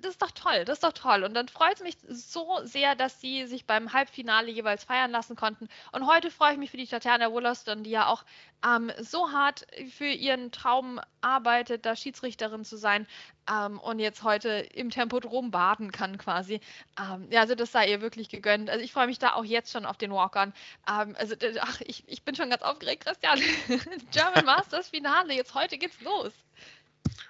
das 0.00 0.12
ist 0.12 0.22
doch 0.22 0.30
toll, 0.30 0.64
das 0.64 0.78
ist 0.78 0.84
doch 0.84 0.92
toll. 0.92 1.24
Und 1.24 1.34
dann 1.34 1.48
freut 1.48 1.76
es 1.76 1.82
mich 1.82 1.96
so 2.08 2.60
sehr, 2.64 2.94
dass 2.94 3.20
sie 3.20 3.46
sich 3.46 3.66
beim 3.66 3.92
Halbfinale 3.92 4.50
jeweils 4.50 4.84
feiern 4.84 5.10
lassen 5.10 5.36
konnten. 5.36 5.68
Und 5.92 6.06
heute 6.06 6.30
freue 6.30 6.52
ich 6.52 6.58
mich 6.58 6.70
für 6.70 6.76
die 6.76 6.86
Tatjana 6.86 7.30
Wollaston, 7.32 7.84
die 7.84 7.90
ja 7.90 8.06
auch 8.08 8.24
ähm, 8.64 8.90
so 8.98 9.32
hart 9.32 9.66
für 9.90 10.06
ihren 10.06 10.52
Traum 10.52 11.00
arbeitet, 11.20 11.86
da 11.86 11.96
Schiedsrichterin 11.96 12.64
zu 12.64 12.76
sein 12.76 13.06
ähm, 13.50 13.78
und 13.80 13.98
jetzt 13.98 14.22
heute 14.22 14.48
im 14.48 14.90
Tempodrom 14.90 15.50
baden 15.50 15.92
kann 15.92 16.18
quasi. 16.18 16.60
Ähm, 17.00 17.28
ja, 17.30 17.40
also 17.40 17.54
das 17.54 17.72
sei 17.72 17.88
ihr 17.88 18.00
wirklich 18.00 18.28
gegönnt. 18.28 18.70
Also 18.70 18.84
ich 18.84 18.92
freue 18.92 19.06
mich 19.06 19.18
da 19.18 19.34
auch 19.34 19.44
jetzt 19.44 19.72
schon 19.72 19.86
auf 19.86 19.96
den 19.96 20.12
Walk-On. 20.12 20.52
Ähm, 20.88 21.14
also 21.18 21.34
ach, 21.60 21.80
ich, 21.82 22.04
ich 22.06 22.22
bin 22.22 22.34
schon 22.34 22.50
ganz 22.50 22.62
aufgeregt, 22.62 23.04
Christian. 23.04 23.40
German 24.12 24.44
Masters 24.44 24.88
Finale, 24.88 25.34
jetzt 25.34 25.54
heute 25.54 25.78
geht's 25.78 26.00
los. 26.00 26.32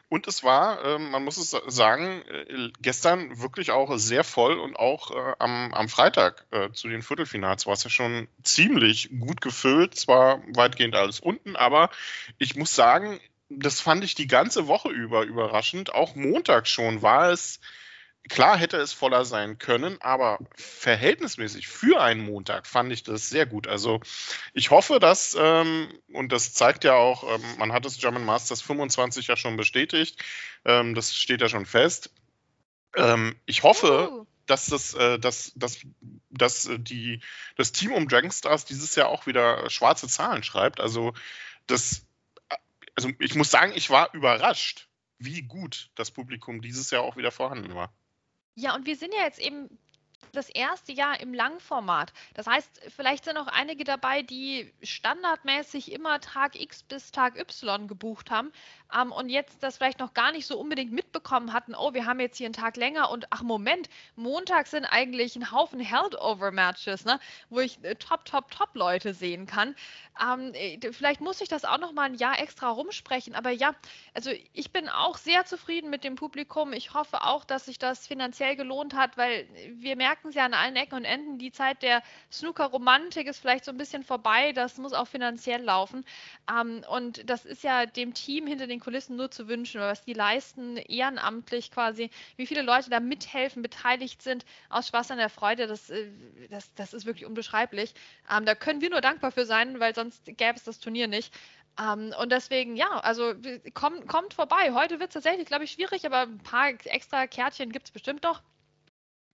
Und 0.08 0.28
es 0.28 0.44
war, 0.44 0.84
äh, 0.84 0.98
man 0.98 1.24
muss 1.24 1.36
es 1.36 1.50
sagen, 1.66 2.22
äh, 2.28 2.70
gestern 2.80 3.40
wirklich 3.40 3.72
auch 3.72 3.96
sehr 3.96 4.22
voll 4.22 4.58
und 4.58 4.76
auch 4.76 5.10
äh, 5.10 5.34
am, 5.40 5.74
am 5.74 5.88
Freitag 5.88 6.46
äh, 6.52 6.70
zu 6.70 6.88
den 6.88 7.02
Viertelfinals 7.02 7.66
war 7.66 7.74
es 7.74 7.82
ja 7.82 7.90
schon 7.90 8.28
ziemlich 8.44 9.10
gut 9.18 9.40
gefüllt. 9.40 9.96
Zwar 9.96 10.42
weitgehend 10.54 10.94
alles 10.94 11.18
unten, 11.18 11.56
aber 11.56 11.90
ich 12.38 12.54
muss 12.54 12.74
sagen, 12.74 13.18
das 13.48 13.80
fand 13.80 14.04
ich 14.04 14.14
die 14.14 14.28
ganze 14.28 14.68
Woche 14.68 14.90
über 14.90 15.24
überraschend. 15.24 15.92
Auch 15.92 16.14
Montag 16.14 16.68
schon 16.68 17.02
war 17.02 17.30
es 17.30 17.60
Klar 18.28 18.58
hätte 18.58 18.76
es 18.78 18.92
voller 18.92 19.24
sein 19.24 19.58
können, 19.58 20.00
aber 20.00 20.38
verhältnismäßig 20.56 21.68
für 21.68 22.00
einen 22.00 22.24
Montag 22.24 22.66
fand 22.66 22.92
ich 22.92 23.02
das 23.02 23.28
sehr 23.28 23.46
gut. 23.46 23.66
Also 23.68 24.00
ich 24.52 24.70
hoffe, 24.70 24.98
dass, 24.98 25.36
ähm, 25.38 25.88
und 26.12 26.32
das 26.32 26.52
zeigt 26.52 26.84
ja 26.84 26.94
auch, 26.94 27.22
ähm, 27.22 27.42
man 27.58 27.72
hat 27.72 27.84
das 27.84 27.98
German 27.98 28.24
Masters 28.24 28.62
25 28.62 29.28
ja 29.28 29.36
schon 29.36 29.56
bestätigt, 29.56 30.22
ähm, 30.64 30.94
das 30.94 31.14
steht 31.14 31.40
ja 31.40 31.48
schon 31.48 31.66
fest. 31.66 32.10
Ähm, 32.96 33.36
ich 33.46 33.62
hoffe, 33.62 34.10
uh. 34.10 34.26
dass, 34.46 34.66
das, 34.66 34.94
äh, 34.94 35.18
dass, 35.18 35.52
dass, 35.54 35.78
dass 36.30 36.68
die, 36.78 37.20
das 37.56 37.72
Team 37.72 37.92
um 37.92 38.08
Dragon 38.08 38.32
Stars 38.32 38.64
dieses 38.64 38.94
Jahr 38.96 39.08
auch 39.08 39.26
wieder 39.26 39.70
schwarze 39.70 40.08
Zahlen 40.08 40.42
schreibt. 40.42 40.80
Also 40.80 41.12
das, 41.66 42.06
also 42.96 43.10
ich 43.20 43.34
muss 43.36 43.50
sagen, 43.50 43.72
ich 43.74 43.90
war 43.90 44.12
überrascht, 44.14 44.88
wie 45.18 45.42
gut 45.42 45.90
das 45.94 46.10
Publikum 46.10 46.60
dieses 46.60 46.90
Jahr 46.90 47.02
auch 47.02 47.16
wieder 47.16 47.30
vorhanden 47.30 47.74
war. 47.74 47.92
Ja, 48.56 48.74
und 48.74 48.86
wir 48.86 48.96
sind 48.96 49.12
ja 49.14 49.22
jetzt 49.22 49.38
eben 49.38 49.68
das 50.32 50.48
erste 50.48 50.92
Jahr 50.92 51.20
im 51.20 51.34
Langformat. 51.34 52.12
Das 52.34 52.46
heißt, 52.46 52.80
vielleicht 52.88 53.24
sind 53.24 53.36
auch 53.36 53.46
einige 53.48 53.84
dabei, 53.84 54.22
die 54.22 54.72
standardmäßig 54.82 55.92
immer 55.92 56.20
Tag 56.20 56.60
X 56.60 56.82
bis 56.82 57.10
Tag 57.10 57.38
Y 57.38 57.86
gebucht 57.86 58.30
haben 58.30 58.52
ähm, 58.94 59.12
und 59.12 59.28
jetzt 59.28 59.62
das 59.62 59.76
vielleicht 59.76 59.98
noch 59.98 60.14
gar 60.14 60.32
nicht 60.32 60.46
so 60.46 60.58
unbedingt 60.58 60.92
mitbekommen 60.92 61.52
hatten, 61.52 61.74
oh, 61.74 61.94
wir 61.94 62.06
haben 62.06 62.20
jetzt 62.20 62.38
hier 62.38 62.46
einen 62.46 62.52
Tag 62.52 62.76
länger 62.76 63.10
und 63.10 63.26
ach 63.30 63.42
Moment, 63.42 63.88
Montag 64.14 64.66
sind 64.66 64.84
eigentlich 64.84 65.36
ein 65.36 65.50
Haufen 65.50 65.80
Held-Over-Matches, 65.80 67.04
ne, 67.04 67.18
wo 67.50 67.60
ich 67.60 67.82
äh, 67.82 67.94
top, 67.96 68.24
top, 68.24 68.50
top 68.50 68.70
Leute 68.74 69.14
sehen 69.14 69.46
kann. 69.46 69.74
Ähm, 70.22 70.52
äh, 70.54 70.78
vielleicht 70.92 71.20
muss 71.20 71.40
ich 71.40 71.48
das 71.48 71.64
auch 71.64 71.78
noch 71.78 71.92
mal 71.92 72.04
ein 72.04 72.14
Jahr 72.14 72.40
extra 72.40 72.70
rumsprechen, 72.70 73.34
aber 73.34 73.50
ja, 73.50 73.74
also 74.14 74.30
ich 74.52 74.72
bin 74.72 74.88
auch 74.88 75.18
sehr 75.18 75.44
zufrieden 75.44 75.90
mit 75.90 76.04
dem 76.04 76.14
Publikum. 76.14 76.72
Ich 76.72 76.94
hoffe 76.94 77.22
auch, 77.22 77.44
dass 77.44 77.66
sich 77.66 77.78
das 77.78 78.06
finanziell 78.06 78.56
gelohnt 78.56 78.94
hat, 78.94 79.16
weil 79.16 79.48
wir 79.74 79.96
merken 79.96 80.28
es 80.28 80.34
ja 80.34 80.44
an 80.44 80.54
allen 80.54 80.76
Ecken 80.76 80.96
und 80.96 81.04
Enden, 81.04 81.38
die 81.38 81.52
Zeit 81.52 81.82
der 81.82 82.02
Snooker-Romantik 82.32 83.26
ist 83.26 83.40
vielleicht 83.40 83.64
so 83.64 83.72
ein 83.72 83.76
bisschen 83.76 84.04
vorbei, 84.04 84.52
das 84.52 84.78
muss 84.78 84.92
auch 84.92 85.08
finanziell 85.08 85.62
laufen. 85.62 86.04
Ähm, 86.50 86.84
und 86.88 87.28
das 87.28 87.44
ist 87.44 87.62
ja 87.62 87.86
dem 87.86 88.14
Team 88.14 88.46
hinter 88.46 88.66
den 88.66 88.75
den 88.76 88.80
Kulissen 88.80 89.16
nur 89.16 89.30
zu 89.30 89.48
wünschen, 89.48 89.80
was 89.80 90.04
die 90.04 90.12
leisten, 90.12 90.76
ehrenamtlich 90.76 91.70
quasi, 91.70 92.10
wie 92.36 92.46
viele 92.46 92.62
Leute 92.62 92.90
da 92.90 93.00
mithelfen, 93.00 93.62
beteiligt 93.62 94.22
sind, 94.22 94.44
aus 94.68 94.88
Spaß 94.88 95.10
an 95.10 95.18
der 95.18 95.30
Freude, 95.30 95.66
das, 95.66 95.90
äh, 95.90 96.08
das, 96.50 96.72
das 96.74 96.92
ist 96.94 97.06
wirklich 97.06 97.26
unbeschreiblich. 97.26 97.94
Ähm, 98.30 98.44
da 98.44 98.54
können 98.54 98.80
wir 98.80 98.90
nur 98.90 99.00
dankbar 99.00 99.32
für 99.32 99.46
sein, 99.46 99.80
weil 99.80 99.94
sonst 99.94 100.24
gäbe 100.26 100.54
es 100.56 100.64
das 100.64 100.78
Turnier 100.78 101.08
nicht. 101.08 101.34
Um, 101.78 101.84
ähm, 101.84 102.14
und 102.18 102.32
deswegen, 102.32 102.74
ja, 102.76 102.88
also 103.00 103.34
kommt, 103.74 104.08
kommt 104.08 104.32
vorbei. 104.32 104.72
Heute 104.72 104.98
wird 104.98 105.10
es 105.10 105.14
tatsächlich, 105.14 105.46
glaube 105.46 105.64
ich, 105.64 105.72
schwierig, 105.72 106.06
aber 106.06 106.22
ein 106.22 106.38
paar 106.38 106.68
extra 106.68 107.26
Kärtchen 107.26 107.70
gibt 107.70 107.86
es 107.86 107.90
bestimmt 107.90 108.24
doch. 108.24 108.40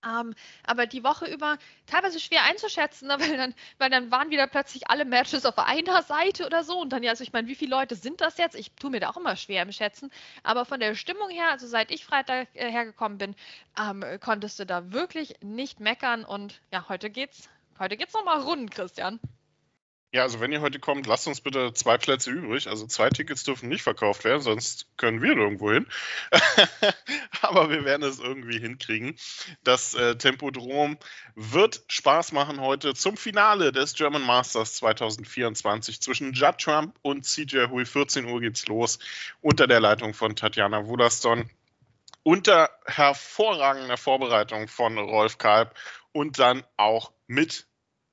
Ähm, 0.05 0.35
aber 0.65 0.87
die 0.87 1.05
Woche 1.05 1.27
über 1.27 1.59
teilweise 1.87 2.21
schwer 2.21 2.45
einzuschätzen, 2.45 3.09
ne, 3.09 3.17
weil, 3.21 3.37
dann, 3.37 3.55
weil 3.79 3.91
dann 3.91 4.11
waren 4.11 4.31
wieder 4.31 4.47
plötzlich 4.47 4.89
alle 4.91 5.05
Matches 5.05 5.47
auf 5.47 5.59
einer 5.59 6.03
Seite 6.03 6.47
oder 6.47 6.65
so. 6.65 6.81
Und 6.81 6.93
dann, 6.93 7.03
ja, 7.03 7.11
also 7.11 7.25
ich 7.25 7.33
meine, 7.33 7.49
wie 7.49 7.55
viele 7.55 7.71
Leute 7.71 7.95
sind 7.95 8.21
das 8.21 8.39
jetzt? 8.39 8.55
Ich 8.57 8.73
tue 8.73 8.91
mir 8.91 9.01
da 9.01 9.11
auch 9.11 9.17
immer 9.17 9.37
schwer 9.37 9.63
im 9.63 9.73
Schätzen. 9.73 10.11
Aber 10.43 10.65
von 10.65 10.81
der 10.81 10.95
Stimmung 10.95 11.31
her, 11.31 11.51
also 11.51 11.67
seit 11.67 11.91
ich 11.91 12.05
Freitag 12.05 12.49
äh, 12.55 12.71
hergekommen 12.71 13.19
bin, 13.19 13.35
ähm, 13.79 14.05
konntest 14.21 14.59
du 14.59 14.67
da 14.67 14.93
wirklich 14.93 15.35
nicht 15.43 15.81
meckern. 15.81 16.25
Und 16.25 16.61
ja, 16.73 16.89
heute 16.89 17.11
geht's, 17.11 17.49
heute 17.79 17.97
geht's 17.97 18.15
nochmal 18.15 18.41
rund, 18.41 18.71
Christian. 18.71 19.21
Ja, 20.15 20.25
also 20.25 20.41
wenn 20.41 20.53
ihr 20.53 20.61
heute 20.61 20.79
kommt, 20.79 21.07
lasst 21.07 21.27
uns 21.27 21.41
bitte 21.41 21.73
zwei 21.73 21.97
Plätze 21.97 22.31
übrig. 22.31 22.69
Also 22.69 22.87
zwei 22.87 23.09
Tickets 23.09 23.45
dürfen 23.45 23.71
nicht 23.71 23.83
verkauft 23.83 24.25
werden, 24.25 24.43
sonst 24.43 24.87
können 24.99 25.23
wir 25.23 25.35
irgendwo 25.35 25.73
hin. 25.73 25.87
Aber 27.41 27.71
wir 27.71 27.87
werden 27.87 28.03
es 28.03 28.21
irgendwie 28.21 28.59
hinkriegen. 28.59 29.17
Das 29.65 29.95
äh, 29.95 30.17
Tempodrom 30.17 30.99
wird 31.35 31.83
Spaß 31.89 32.33
machen 32.33 32.61
heute 32.61 32.93
zum 32.93 33.17
Finale 33.17 33.73
des 33.73 33.95
German 33.95 34.21
Masters 34.21 34.75
2024 34.75 36.03
zwischen 36.03 36.35
Judd 36.35 36.59
Trump 36.59 36.95
und 37.01 37.25
CJ 37.25 37.69
Hui. 37.71 37.87
14 37.87 38.27
Uhr 38.27 38.43
geht's 38.43 38.67
los 38.67 38.99
unter 39.41 39.67
der 39.67 39.81
Leitung 39.81 40.13
von 40.13 40.37
Tatjana 40.37 40.87
Wudaston. 40.89 41.49
Unter 42.23 42.69
hervorragender 42.85 43.97
Vorbereitung 43.97 44.69
von 44.69 44.99
Rolf 44.99 45.39
Kalb 45.39 45.75
und 46.13 46.39
dann 46.39 46.65
auch 46.77 47.13
mit 47.27 47.67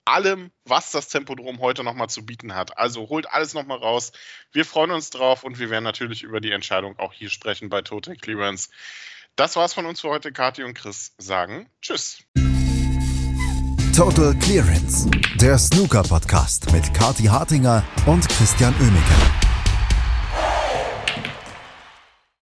allem, 0.10 0.52
was 0.66 0.92
das 0.92 1.08
Tempodrom 1.08 1.60
heute 1.60 1.84
nochmal 1.84 2.10
zu 2.10 2.26
bieten 2.26 2.56
hat. 2.56 2.78
Also 2.78 3.10
holt 3.10 3.30
alles 3.32 3.54
nochmal 3.54 3.78
raus. 3.78 4.12
Wir 4.52 4.66
freuen 4.66 4.92
uns 4.92 5.10
drauf 5.10 5.44
und 5.44 5.60
wir 5.60 5.70
werden 5.70 5.84
natürlich 5.84 6.24
über 6.24 6.42
die 6.42 6.52
Entscheidung 6.52 6.98
auch 7.00 7.14
hier 7.14 7.30
sprechen 7.30 7.70
bei 7.70 7.82
Total 7.82 8.16
Clearance. 8.16 8.70
Das 9.36 9.56
war's 9.56 9.74
von 9.74 9.86
uns 9.86 10.02
für 10.02 10.10
heute. 10.10 10.32
Kathi 10.32 10.64
und 10.64 10.74
Chris 10.74 11.14
sagen 11.18 11.70
Tschüss. 11.82 12.24
Total 13.96 14.34
Clearance, 14.36 15.10
der 15.36 15.58
Snooker-Podcast 15.58 16.72
mit 16.72 16.94
Kathi 16.94 17.26
Hartinger 17.26 17.84
und 18.06 18.28
Christian 18.30 18.74
Oemeke. 18.80 19.49